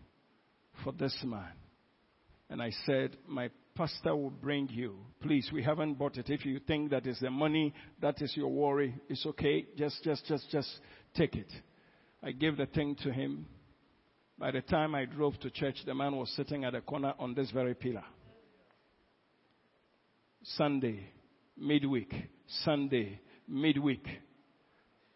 [0.84, 1.52] for this man.
[2.50, 4.96] And I said, my pastor will bring you.
[5.20, 6.30] Please, we haven't bought it.
[6.30, 9.66] If you think that is the money, that is your worry, it's okay.
[9.76, 10.68] Just, just, just, just
[11.14, 11.50] take it.
[12.22, 13.46] I gave the thing to him.
[14.38, 17.34] By the time I drove to church, the man was sitting at a corner on
[17.34, 18.04] this very pillar.
[20.42, 21.10] Sunday,
[21.56, 22.12] midweek,
[22.64, 24.06] Sunday, midweek.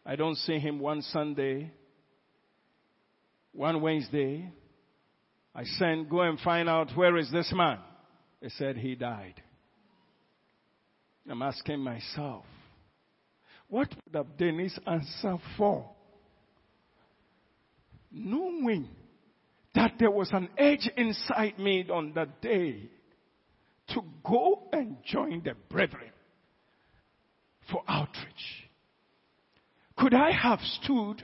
[0.05, 1.71] I don't see him one Sunday,
[3.53, 4.51] one Wednesday.
[5.55, 7.79] I sent, go and find out where is this man.
[8.41, 9.41] They said he died.
[11.31, 12.45] I'm asking myself,
[13.69, 15.89] what would have Dennis answer for?
[18.11, 18.89] Knowing
[19.75, 22.91] that there was an edge inside me on that day
[23.95, 26.11] to go and join the brethren
[27.71, 28.69] for outreach.
[29.97, 31.23] Could I have stood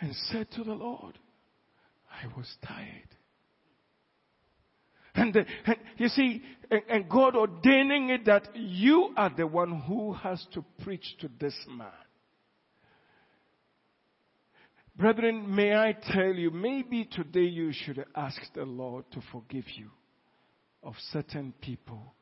[0.00, 1.18] and said to the Lord,
[2.10, 3.08] I was tired.
[5.14, 9.80] And, the, and you see, and, and God ordaining it that you are the one
[9.80, 11.88] who has to preach to this man.
[14.96, 19.90] Brethren, may I tell you, maybe today you should ask the Lord to forgive you
[20.82, 22.14] of certain people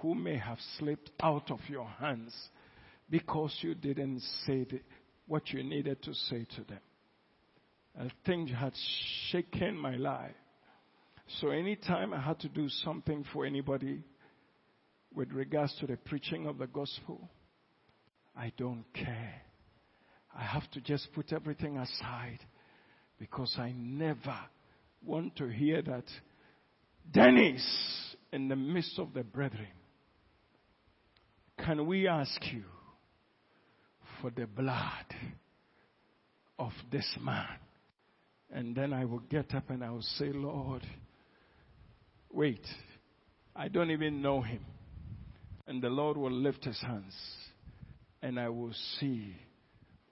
[0.00, 2.34] who may have slipped out of your hands
[3.10, 4.80] because you didn't say the,
[5.26, 6.80] what you needed to say to them.
[7.98, 8.72] A thing had
[9.30, 10.34] shaken my life.
[11.40, 14.02] So anytime I had to do something for anybody
[15.14, 17.28] with regards to the preaching of the gospel,
[18.36, 19.42] I don't care.
[20.34, 22.38] I have to just put everything aside
[23.18, 24.36] because I never
[25.04, 26.04] want to hear that
[27.10, 27.62] Dennis
[28.32, 29.68] in the midst of the brethren.
[31.64, 32.64] Can we ask you
[34.20, 35.06] for the blood
[36.58, 37.46] of this man?
[38.50, 40.86] And then I will get up and I will say, Lord,
[42.30, 42.66] wait,
[43.54, 44.64] I don't even know him.
[45.66, 47.14] And the Lord will lift his hands
[48.22, 49.34] and I will see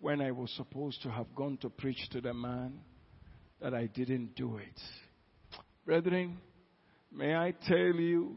[0.01, 2.81] when I was supposed to have gone to preach to the man
[3.61, 4.81] that I didn't do it.
[5.85, 6.39] Brethren,
[7.13, 8.37] may I tell you,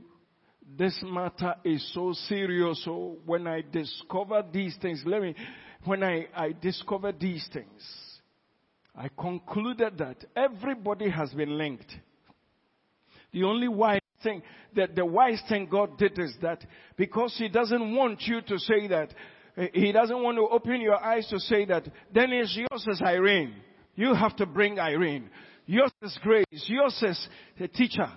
[0.77, 2.83] this matter is so serious.
[2.83, 5.35] So when I discover these things, let me,
[5.85, 7.83] when I, I discovered these things,
[8.95, 11.91] I concluded that everybody has been linked.
[13.31, 14.43] The only wise thing
[14.75, 16.63] that the wise thing God did is that
[16.95, 19.13] because He doesn't want you to say that,
[19.57, 23.01] eh, He doesn't want to open your eyes to say that, then it's yours is
[23.01, 23.55] Irene.
[23.95, 25.29] You have to bring Irene.
[25.65, 26.45] Yours is grace.
[26.51, 27.27] Yours is
[27.59, 28.11] the teacher.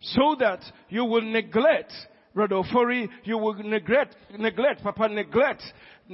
[0.00, 1.92] So that you will neglect
[2.34, 5.62] Brother Ofori, you will neglect, neglect, Papa, neglect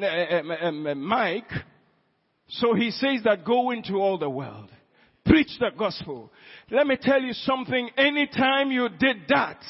[0.02, 1.50] uh, Mike,
[2.48, 4.70] so he says that go into all the world.
[5.24, 6.32] Preach the gospel.
[6.70, 7.90] Let me tell you something.
[7.96, 9.60] Anytime you did that,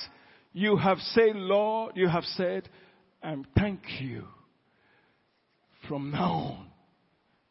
[0.52, 2.68] you have said, Lord, you have said,
[3.22, 4.24] and thank you
[5.88, 6.66] from now on.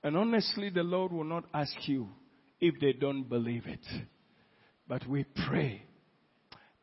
[0.04, 2.10] And honestly, the Lord will not ask you
[2.60, 3.86] if they don't believe it.
[4.88, 5.82] But we pray.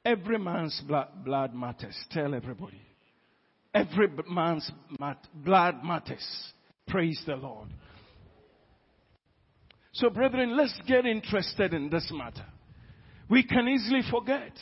[0.05, 1.97] Every man's blood, matters.
[2.11, 2.81] Tell everybody.
[3.73, 4.71] Every man's
[5.35, 6.27] blood matters.
[6.89, 7.69] Praise the Lord.
[9.93, 12.47] So brethren, let's get interested in this matter.
[13.29, 14.53] We can easily forget.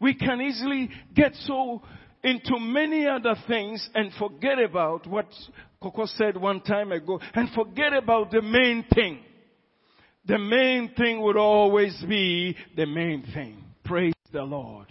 [0.00, 1.82] We can easily get so
[2.22, 5.26] into many other things and forget about what
[5.82, 9.20] Coco said one time ago and forget about the main thing.
[10.26, 13.64] The main thing would always be the main thing.
[14.32, 14.86] The Lord.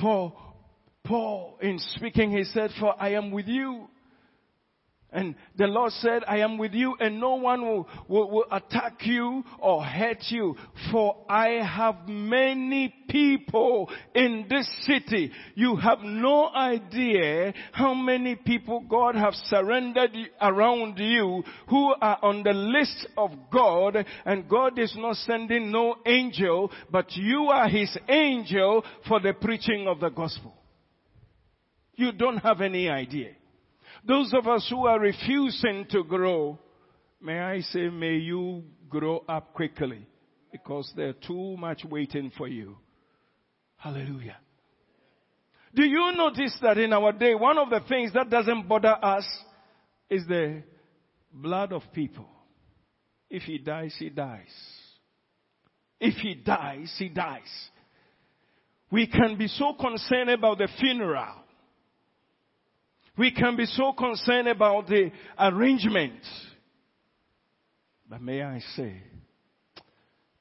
[0.00, 0.32] For
[1.04, 3.88] Paul, in speaking, he said, For I am with you
[5.12, 9.06] and the Lord said, I am with you and no one will, will, will, attack
[9.06, 10.56] you or hurt you.
[10.90, 15.30] For I have many people in this city.
[15.54, 20.10] You have no idea how many people God have surrendered
[20.42, 25.96] around you who are on the list of God and God is not sending no
[26.04, 30.52] angel, but you are His angel for the preaching of the gospel.
[31.94, 33.30] You don't have any idea.
[34.06, 36.58] Those of us who are refusing to grow,
[37.20, 40.06] may I say, may you grow up quickly
[40.52, 42.76] because there's too much waiting for you.
[43.76, 44.36] Hallelujah.
[45.74, 49.26] Do you notice that in our day, one of the things that doesn't bother us
[50.08, 50.62] is the
[51.32, 52.28] blood of people.
[53.28, 54.52] If he dies, he dies.
[56.00, 57.42] If he dies, he dies.
[58.90, 61.34] We can be so concerned about the funeral
[63.16, 66.20] we can be so concerned about the arrangement.
[68.08, 69.02] But may I say,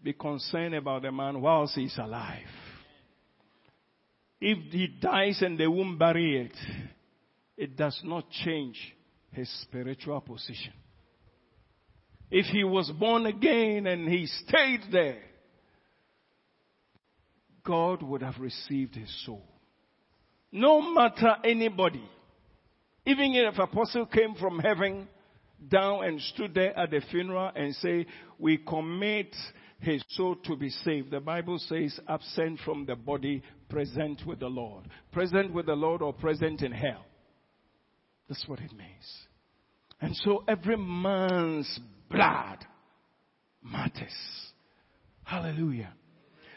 [0.04, 2.46] be concerned about the man whilst he's alive.
[4.40, 6.56] If he dies and they won't bury it,
[7.58, 8.78] it does not change
[9.32, 10.74] his spiritual position.
[12.30, 15.22] If he was born again and he stayed there,
[17.64, 19.48] God would have received his soul.
[20.52, 22.08] No matter anybody
[23.06, 25.08] even if apostle came from heaven
[25.70, 28.06] down and stood there at the funeral and say,
[28.40, 29.36] we commit
[29.80, 31.12] his soul to be saved.
[31.12, 34.86] The Bible says absent from the body, present with the Lord.
[35.12, 37.06] Present with the Lord or present in hell.
[38.28, 39.28] That's what it means.
[40.02, 41.80] And so every man's
[42.10, 42.66] blood
[43.64, 44.14] matters.
[45.24, 45.94] Hallelujah.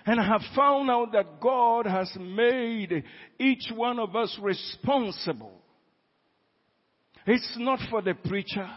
[0.06, 3.04] And I have found out that God has made
[3.38, 5.57] each one of us responsible
[7.28, 8.68] it's not for the preacher.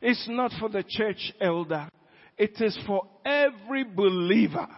[0.00, 1.88] It's not for the church elder.
[2.38, 4.68] It is for every believer.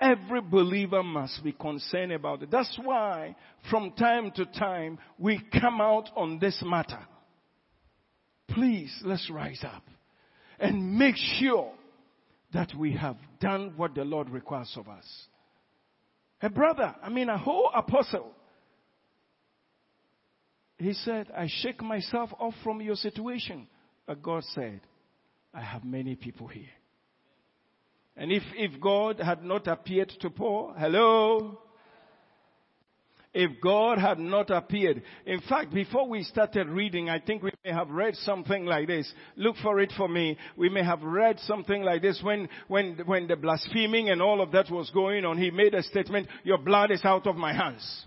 [0.00, 2.50] Every believer must be concerned about it.
[2.50, 3.36] That's why
[3.70, 7.00] from time to time we come out on this matter.
[8.48, 9.84] Please, let's rise up
[10.58, 11.72] and make sure
[12.52, 15.04] that we have done what the Lord requires of us.
[16.42, 18.32] A brother, I mean a whole apostle,
[20.78, 23.68] he said, I shake myself off from your situation.
[24.06, 24.80] But God said,
[25.52, 26.64] I have many people here.
[28.16, 31.60] And if, if God had not appeared to Paul, hello?
[33.32, 35.02] If God had not appeared.
[35.26, 39.12] In fact, before we started reading, I think we may have read something like this.
[39.34, 40.38] Look for it for me.
[40.56, 44.52] We may have read something like this when, when, when the blaspheming and all of
[44.52, 45.38] that was going on.
[45.38, 48.06] He made a statement, your blood is out of my hands.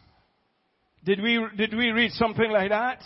[1.08, 3.02] Did we, did we read something like that?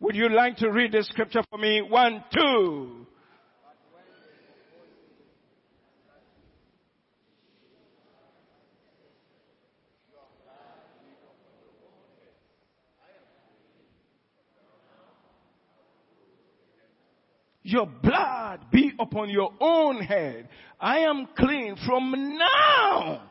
[0.00, 1.80] Would you like to read the scripture for me?
[1.80, 3.06] One, two.
[17.62, 20.48] Your blood be upon your own head.
[20.80, 23.30] I am clean from now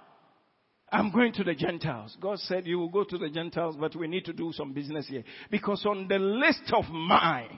[0.94, 2.16] I'm going to the Gentiles.
[2.22, 5.08] God said you will go to the Gentiles, but we need to do some business
[5.08, 5.24] here.
[5.50, 7.58] Because on the list of mine,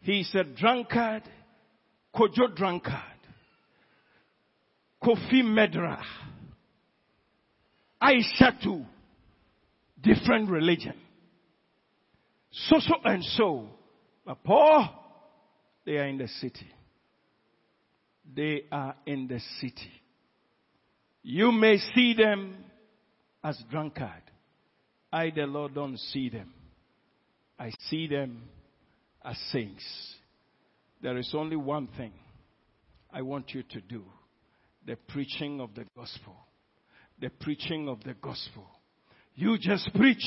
[0.00, 1.22] he a drunkard,
[2.12, 2.98] Kojo drunkard,
[5.00, 6.02] Kofi Medra,
[8.02, 8.84] Aishatu,
[10.02, 10.94] different religion.
[12.50, 13.68] So, so, and so.
[14.26, 14.88] But Paul,
[15.86, 16.66] they are in the city.
[18.34, 19.99] They are in the city.
[21.22, 22.56] You may see them
[23.44, 24.22] as drunkard.
[25.12, 26.52] I, the Lord, don't see them.
[27.58, 28.42] I see them
[29.24, 29.84] as saints.
[31.02, 32.12] There is only one thing
[33.12, 34.04] I want you to do.
[34.86, 36.36] The preaching of the gospel.
[37.20, 38.66] The preaching of the gospel.
[39.34, 40.24] You just preach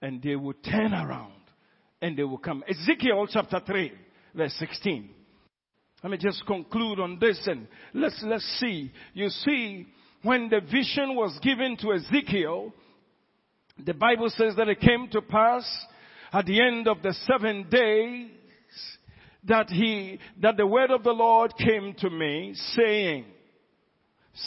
[0.00, 1.32] and they will turn around
[2.00, 2.62] and they will come.
[2.68, 3.92] Ezekiel chapter 3
[4.34, 5.10] verse 16.
[6.04, 8.92] Let me just conclude on this and let's, let's see.
[9.14, 9.86] You see,
[10.22, 12.74] when the vision was given to Ezekiel,
[13.82, 15.64] the Bible says that it came to pass
[16.30, 18.28] at the end of the seven days
[19.44, 23.24] that he, that the word of the Lord came to me saying,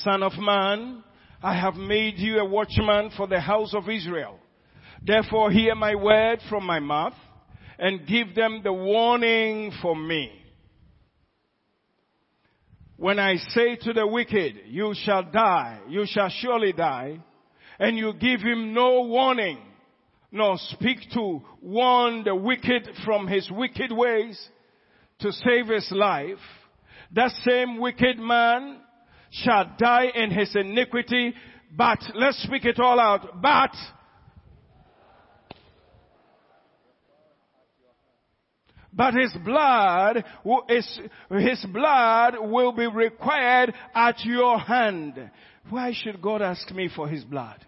[0.04, 1.04] Son of man,
[1.42, 4.38] I have made you a watchman for the house of Israel.
[5.04, 7.16] Therefore hear my word from my mouth
[7.80, 10.44] and give them the warning for me.
[12.98, 17.20] When I say to the wicked, you shall die, you shall surely die,
[17.78, 19.60] and you give him no warning,
[20.32, 24.50] nor speak to warn the wicked from his wicked ways
[25.20, 26.40] to save his life,
[27.14, 28.78] that same wicked man
[29.30, 31.36] shall die in his iniquity,
[31.76, 33.76] but, let's speak it all out, but,
[38.98, 40.26] but his blood
[40.70, 45.30] is, his blood will be required at your hand.
[45.70, 47.64] Why should God ask me for his blood?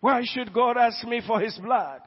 [0.00, 2.02] Why should God ask me for his blood?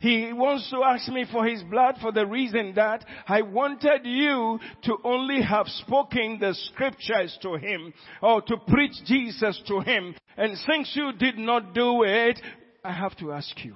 [0.00, 4.58] He wants to ask me for his blood for the reason that I wanted you
[4.84, 7.92] to only have spoken the scriptures to him
[8.22, 10.14] or to preach Jesus to him.
[10.38, 12.40] And since you did not do it,
[12.82, 13.74] I have to ask you.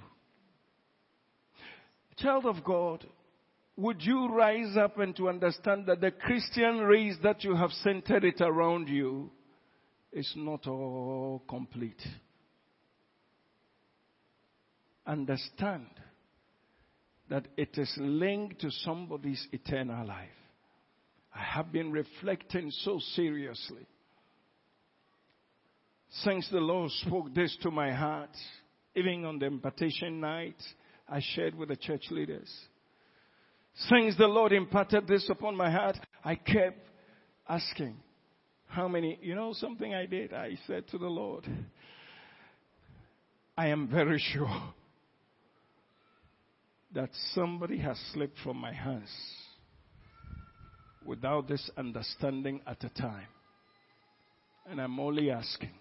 [2.16, 3.04] Child of God,
[3.76, 8.24] would you rise up and to understand that the Christian race that you have centered
[8.24, 9.30] it around you
[10.12, 12.00] is not all complete?
[15.06, 15.86] Understand
[17.28, 20.28] that it is linked to somebody's eternal life.
[21.34, 23.86] I have been reflecting so seriously.
[26.22, 28.30] Since the Lord spoke this to my heart,
[28.94, 30.62] even on the impartation night,
[31.08, 32.48] I shared with the church leaders.
[33.76, 36.78] Since the Lord imparted this upon my heart, I kept
[37.48, 37.96] asking,
[38.68, 40.32] how many, you know something I did?
[40.32, 41.44] I said to the Lord,
[43.56, 44.62] I am very sure
[46.94, 49.10] that somebody has slipped from my hands
[51.04, 53.26] without this understanding at a time.
[54.68, 55.72] And I'm only asking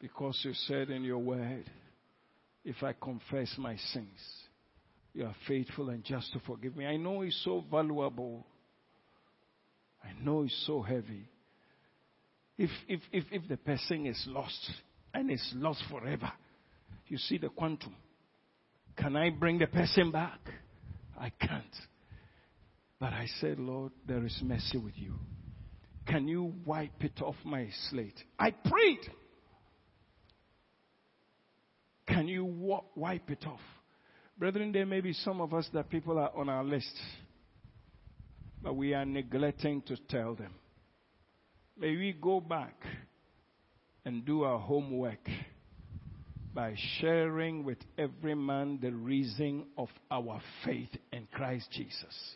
[0.00, 1.70] because you said in your word,
[2.64, 4.08] if I confess my sins,
[5.14, 6.86] you are faithful and just to forgive me.
[6.86, 8.46] I know it's so valuable.
[10.02, 11.28] I know it's so heavy.
[12.56, 14.70] If, if, if, if the person is lost
[15.12, 16.32] and is lost forever,
[17.08, 17.94] you see the quantum.
[18.96, 20.40] Can I bring the person back?
[21.18, 21.76] I can't.
[22.98, 25.14] But I said, Lord, there is mercy with you.
[26.06, 28.18] Can you wipe it off my slate?
[28.38, 29.10] I prayed.
[32.06, 32.44] Can you
[32.94, 33.60] wipe it off?
[34.38, 36.94] Brethren, there may be some of us that people are on our list,
[38.62, 40.54] but we are neglecting to tell them.
[41.78, 42.74] May we go back
[44.04, 45.28] and do our homework
[46.54, 52.34] by sharing with every man the reason of our faith in Christ Jesus.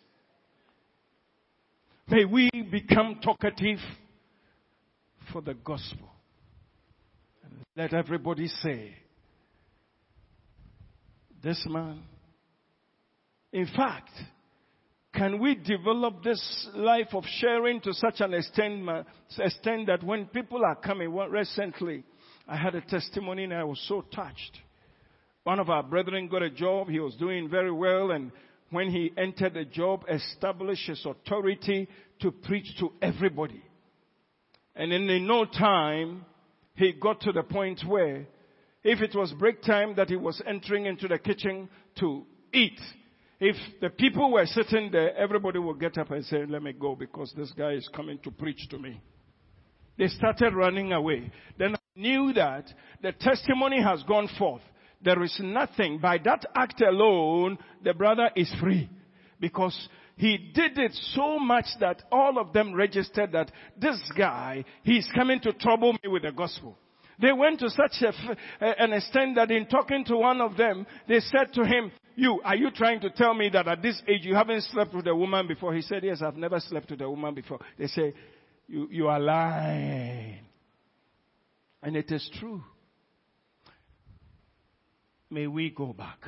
[2.08, 3.78] May we become talkative
[5.32, 6.08] for the gospel.
[7.76, 8.94] Let everybody say,
[11.46, 12.02] this man.
[13.52, 14.10] In fact,
[15.14, 18.86] can we develop this life of sharing to such an extent,
[19.38, 22.02] extent that when people are coming, well, recently,
[22.48, 24.58] I had a testimony and I was so touched.
[25.44, 26.88] One of our brethren got a job.
[26.88, 28.10] He was doing very well.
[28.10, 28.32] And
[28.70, 31.88] when he entered the job, established his authority
[32.22, 33.62] to preach to everybody.
[34.74, 36.26] And in no time,
[36.74, 38.26] he got to the point where
[38.86, 41.68] if it was break time that he was entering into the kitchen
[41.98, 42.78] to eat,
[43.40, 46.94] if the people were sitting there, everybody would get up and say, let me go
[46.94, 49.00] because this guy is coming to preach to me.
[49.98, 51.32] They started running away.
[51.58, 52.72] Then I knew that
[53.02, 54.62] the testimony has gone forth.
[55.02, 55.98] There is nothing.
[55.98, 58.88] By that act alone, the brother is free.
[59.40, 59.76] Because
[60.16, 65.40] he did it so much that all of them registered that this guy, he's coming
[65.40, 66.78] to trouble me with the gospel.
[67.20, 71.20] They went to such a, an extent that in talking to one of them, they
[71.20, 74.34] said to him, you, are you trying to tell me that at this age you
[74.34, 75.74] haven't slept with a woman before?
[75.74, 77.60] He said, yes, I've never slept with a woman before.
[77.78, 78.14] They say,
[78.66, 80.40] you, you are lying.
[81.82, 82.62] And it is true.
[85.30, 86.18] May we go back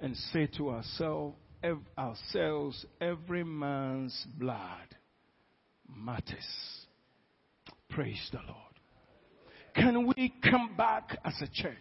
[0.00, 1.36] and say to ourselves,
[1.98, 4.96] ourselves every man's blood
[5.88, 6.86] matters.
[7.88, 8.65] Praise the Lord.
[9.76, 11.76] Can we come back as a church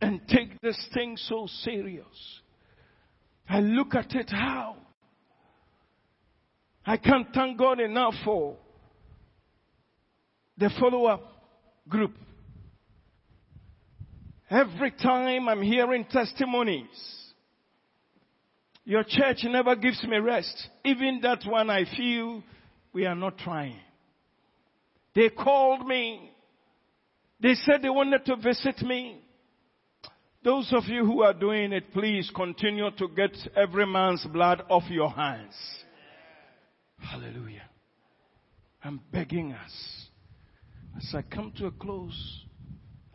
[0.00, 2.40] and take this thing so serious?
[3.48, 4.76] I look at it how
[6.86, 8.56] I can't thank God enough for
[10.56, 11.22] the follow up
[11.86, 12.14] group.
[14.50, 16.88] Every time I'm hearing testimonies,
[18.84, 20.68] your church never gives me rest.
[20.82, 22.42] Even that one I feel
[22.94, 23.76] we are not trying.
[25.14, 26.32] They called me.
[27.40, 29.20] They said they wanted to visit me.
[30.42, 34.84] Those of you who are doing it, please continue to get every man's blood off
[34.88, 35.54] your hands.
[36.98, 37.68] Hallelujah.
[38.82, 40.06] I'm begging us.
[40.96, 42.44] As I come to a close,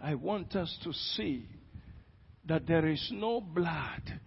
[0.02, 1.48] I want us to see
[2.46, 4.20] that there is no blood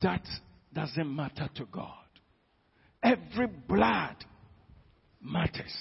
[0.00, 0.26] that
[0.72, 1.90] doesn't matter to God.
[3.02, 4.16] Every blood
[5.20, 5.74] matters.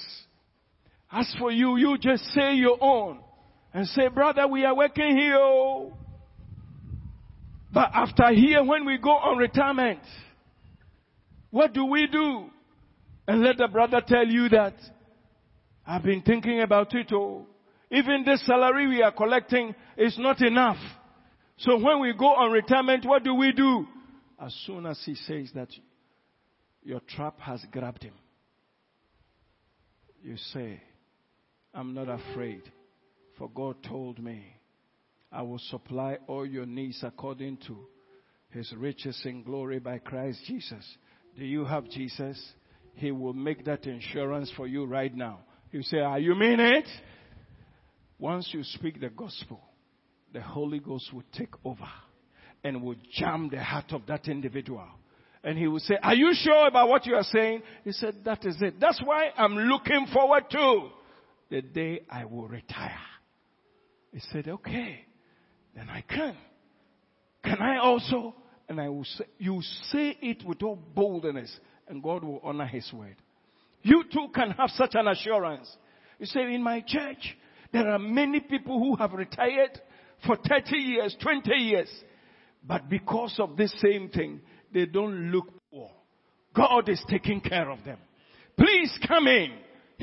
[1.13, 3.19] As for you, you just say your own
[3.71, 5.37] and say, brother, we are working here.
[5.37, 5.93] Oh.
[7.71, 9.99] But after here, when we go on retirement,
[11.51, 12.45] what do we do?
[13.27, 14.73] And let the brother tell you that
[15.85, 17.11] I've been thinking about it.
[17.13, 17.45] Oh,
[17.91, 20.77] even this salary we are collecting is not enough.
[21.57, 23.85] So when we go on retirement, what do we do?
[24.41, 25.69] As soon as he says that
[26.81, 28.15] your trap has grabbed him,
[30.23, 30.81] you say,
[31.73, 32.61] I'm not afraid,
[33.37, 34.43] for God told me,
[35.31, 37.77] I will supply all your needs according to
[38.51, 40.85] his riches in glory by Christ Jesus.
[41.35, 42.39] Do you have Jesus?
[42.93, 45.39] He will make that insurance for you right now.
[45.71, 46.87] You say, Are you mean it?
[48.19, 49.59] Once you speak the gospel,
[50.31, 51.89] the Holy Ghost will take over
[52.63, 54.87] and will jam the heart of that individual.
[55.43, 57.63] And he will say, Are you sure about what you are saying?
[57.83, 58.79] He said, That is it.
[58.79, 60.89] That's why I'm looking forward to
[61.49, 62.99] the day I will retire.
[64.11, 65.05] He said, Okay,
[65.75, 66.35] then I can.
[67.43, 68.35] Can I also?
[68.69, 71.55] And I will say, You say it with all boldness
[71.87, 73.15] and God will honor His word.
[73.81, 75.69] You too can have such an assurance.
[76.19, 77.35] You say, in my church,
[77.71, 79.81] there are many people who have retired
[80.25, 81.89] for 30 years, 20 years,
[82.65, 84.41] but because of this same thing,
[84.73, 85.91] they don't look poor.
[86.55, 87.97] God is taking care of them.
[88.57, 89.51] Please come in.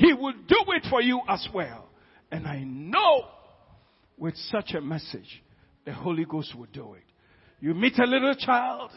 [0.01, 1.87] He will do it for you as well.
[2.31, 3.25] And I know
[4.17, 5.43] with such a message,
[5.85, 7.03] the Holy Ghost will do it.
[7.59, 8.89] You meet a little child,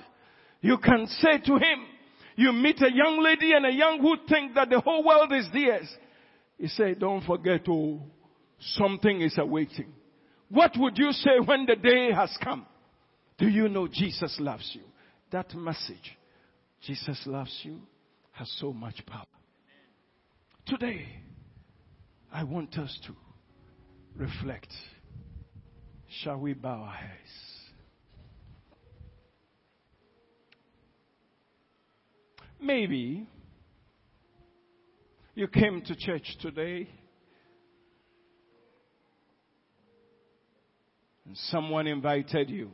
[0.63, 1.85] you can say to him,
[2.37, 5.47] you meet a young lady and a young who think that the whole world is
[5.53, 5.95] theirs.
[6.59, 8.01] He said, don't forget, oh,
[8.59, 9.93] something is awaiting.
[10.49, 12.65] What would you say when the day has come?
[13.37, 14.85] Do you know Jesus loves you?
[15.33, 16.17] That message,
[16.81, 17.83] Jesus loves you,
[18.33, 19.27] has so much power.
[20.67, 21.07] Today,
[22.33, 23.15] I want us to
[24.17, 24.73] reflect.
[26.23, 27.11] Shall we bow our heads?
[32.59, 33.29] Maybe
[35.35, 36.89] you came to church today
[41.27, 42.71] and someone invited you.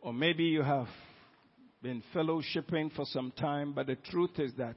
[0.00, 0.88] Or maybe you have
[1.82, 4.76] been fellowshipping for some time, but the truth is that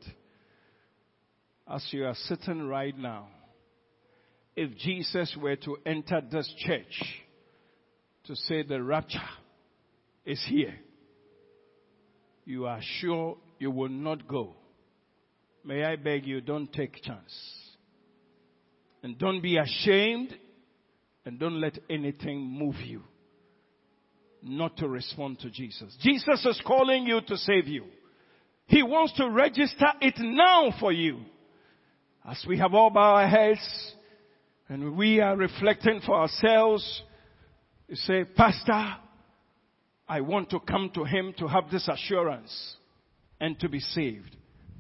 [1.72, 3.28] as you are sitting right now,
[4.56, 7.04] if Jesus were to enter this church
[8.26, 9.20] to say the rapture
[10.26, 10.76] is here,
[12.46, 14.56] you are sure you will not go,
[15.64, 17.34] may I beg you, don't take chance.
[19.04, 20.36] And don't be ashamed
[21.26, 23.04] and don't let anything move you
[24.44, 25.96] not to respond to Jesus.
[26.02, 27.86] Jesus is calling you to save you.
[28.66, 31.20] He wants to register it now for you.
[32.24, 33.94] As we have all bowed our heads
[34.70, 37.02] and we are reflecting for ourselves,
[37.88, 38.96] you say, Pastor,
[40.08, 42.76] I want to come to Him to have this assurance
[43.40, 44.36] and to be saved.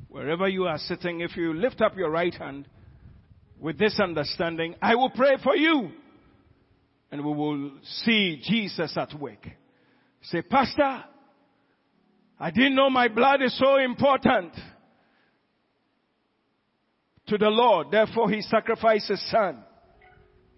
[0.08, 2.68] Wherever you are sitting, if you lift up your right hand
[3.60, 5.89] with this understanding, I will pray for you
[7.12, 7.72] and we will
[8.04, 9.48] see Jesus at work.
[10.22, 11.06] Say, Pastor,
[12.39, 14.54] I didn't know my blood is so important
[17.32, 17.88] to the Lord.
[17.91, 19.57] Therefore, He sacrificed His Son.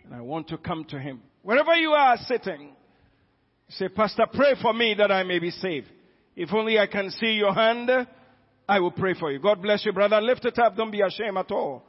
[0.06, 1.22] And I want to come to Him.
[1.42, 2.70] Wherever you are sitting,
[3.78, 5.88] Say, Pastor, pray for me that I may be saved.
[6.36, 7.90] If only I can see your hand,
[8.68, 9.40] I will pray for you.
[9.40, 10.22] God bless you, brother.
[10.22, 10.76] Lift it up.
[10.76, 11.84] Don't be ashamed at all.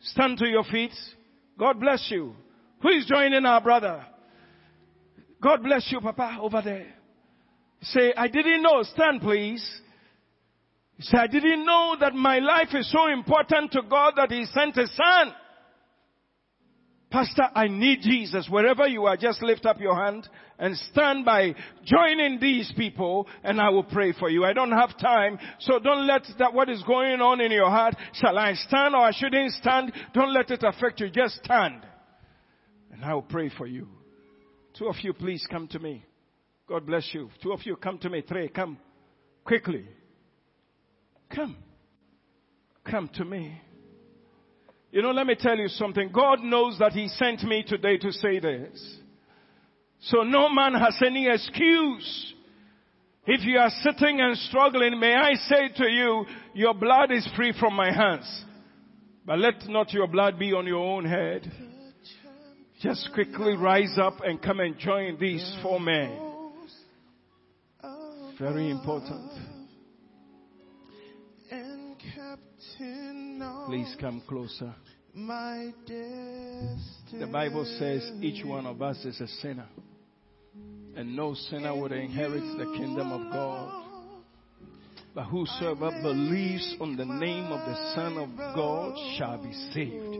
[0.00, 0.92] Stand to your feet.
[1.58, 2.34] God bless you.
[2.82, 4.04] Who is joining our brother?
[5.42, 6.94] God bless you, Papa, over there.
[7.82, 8.82] Say, I didn't know.
[8.82, 9.64] Stand, please.
[10.98, 14.76] Say, I didn't know that my life is so important to God that He sent
[14.76, 15.34] His Son.
[17.10, 18.48] Pastor, I need Jesus.
[18.50, 20.28] Wherever you are, just lift up your hand
[20.58, 24.44] and stand by joining these people and I will pray for you.
[24.44, 27.94] I don't have time, so don't let that what is going on in your heart,
[28.14, 29.92] shall I stand or I shouldn't stand?
[30.14, 31.08] Don't let it affect you.
[31.08, 31.82] Just stand.
[32.92, 33.88] And I will pray for you.
[34.76, 36.04] Two of you, please come to me.
[36.68, 37.30] God bless you.
[37.42, 38.22] Two of you, come to me.
[38.26, 38.78] Three, come
[39.44, 39.86] quickly.
[41.34, 41.56] Come.
[42.88, 43.60] Come to me.
[44.92, 46.10] You know, let me tell you something.
[46.12, 48.98] God knows that He sent me today to say this.
[50.00, 52.34] So no man has any excuse.
[53.26, 56.24] If you are sitting and struggling, may I say to you,
[56.54, 58.44] your blood is free from my hands.
[59.24, 61.50] But let not your blood be on your own head.
[62.80, 66.16] Just quickly rise up and come and join these four men.
[68.38, 69.55] Very important.
[73.66, 74.74] Please come closer.
[77.12, 79.68] The Bible says each one of us is a sinner.
[80.94, 83.84] And no sinner would inherit the kingdom of God.
[85.14, 90.16] But whosoever believes on the name of the Son of God shall be saved.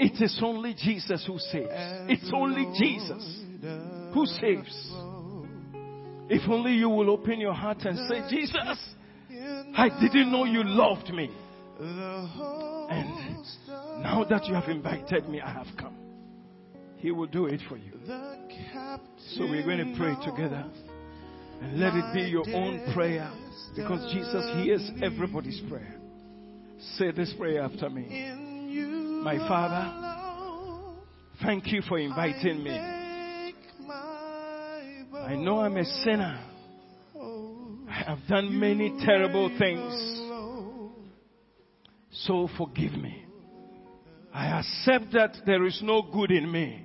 [0.00, 1.68] It is only Jesus who saves.
[2.08, 3.42] It's only Jesus
[4.14, 4.92] who saves.
[6.30, 8.94] If only you will open your heart and say, Jesus,
[9.76, 11.30] I didn't know you loved me.
[11.80, 13.44] And
[14.02, 15.94] now that you have invited me, I have come.
[16.96, 17.92] He will do it for you.
[19.34, 20.64] So we're going to pray together.
[21.60, 23.30] And let it be your own prayer.
[23.76, 25.94] Because Jesus hears everybody's prayer.
[26.96, 28.08] Say this prayer after me.
[29.22, 29.92] My Father,
[31.42, 32.78] thank you for inviting me.
[35.14, 36.40] I know I'm a sinner.
[37.98, 39.92] I have done many terrible things.
[42.12, 43.24] So forgive me.
[44.32, 46.84] I accept that there is no good in me.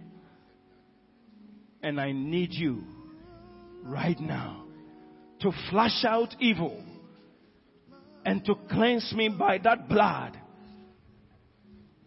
[1.84, 2.84] And I need you
[3.84, 4.66] right now
[5.42, 6.84] to flush out evil
[8.26, 10.36] and to cleanse me by that blood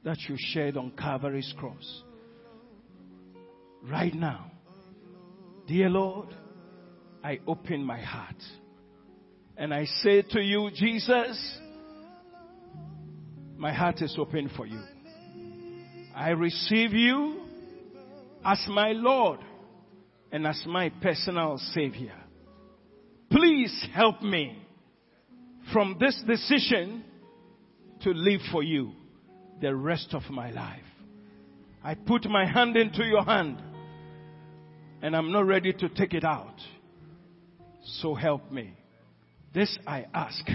[0.03, 2.03] that you shed on Calvary's cross.
[3.85, 4.51] Right now,
[5.69, 6.35] dear Lord,
[7.23, 8.43] I open my heart
[9.57, 11.59] and I say to you, Jesus,
[13.57, 14.81] my heart is open for you.
[16.15, 17.41] I receive you
[18.45, 19.41] as my Lord
[20.31, 22.15] and as my personal Savior.
[23.31, 24.63] Please help me
[25.73, 27.05] from this decision
[28.03, 28.93] to live for you
[29.61, 30.81] the rest of my life.
[31.83, 33.59] I put my hand into your hand
[35.03, 36.61] and I'm not ready to take it out.
[38.01, 38.75] So help me.
[39.57, 40.47] This I ask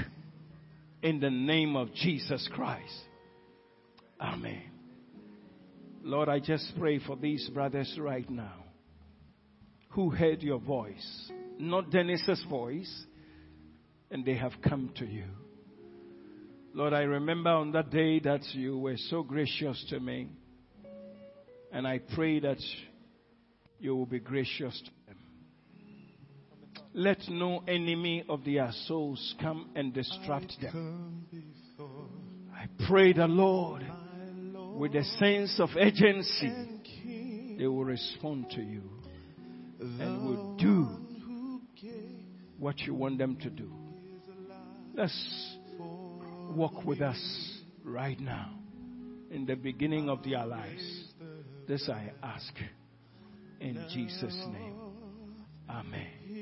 [1.01, 2.99] in the name of Jesus Christ.
[4.21, 4.61] Amen.
[6.03, 8.63] Lord, I just pray for these brothers right now
[9.89, 13.05] who heard your voice, not Dennis's voice,
[14.11, 15.25] and they have come to you.
[16.75, 20.29] Lord, I remember on that day that you were so gracious to me,
[21.71, 22.61] and I pray that
[23.79, 24.79] you will be gracious.
[26.93, 31.25] Let no enemy of their souls come and distract them.
[32.53, 33.85] I pray the Lord,
[34.75, 36.53] with a sense of urgency,
[37.57, 38.83] they will respond to you
[39.79, 40.87] and will do
[42.59, 43.71] what you want them to do.
[44.93, 48.53] Let's walk with us right now
[49.31, 50.83] in the beginning of their lives.
[51.67, 52.53] This I ask
[53.61, 54.75] in Jesus' name.
[55.69, 56.40] Amen.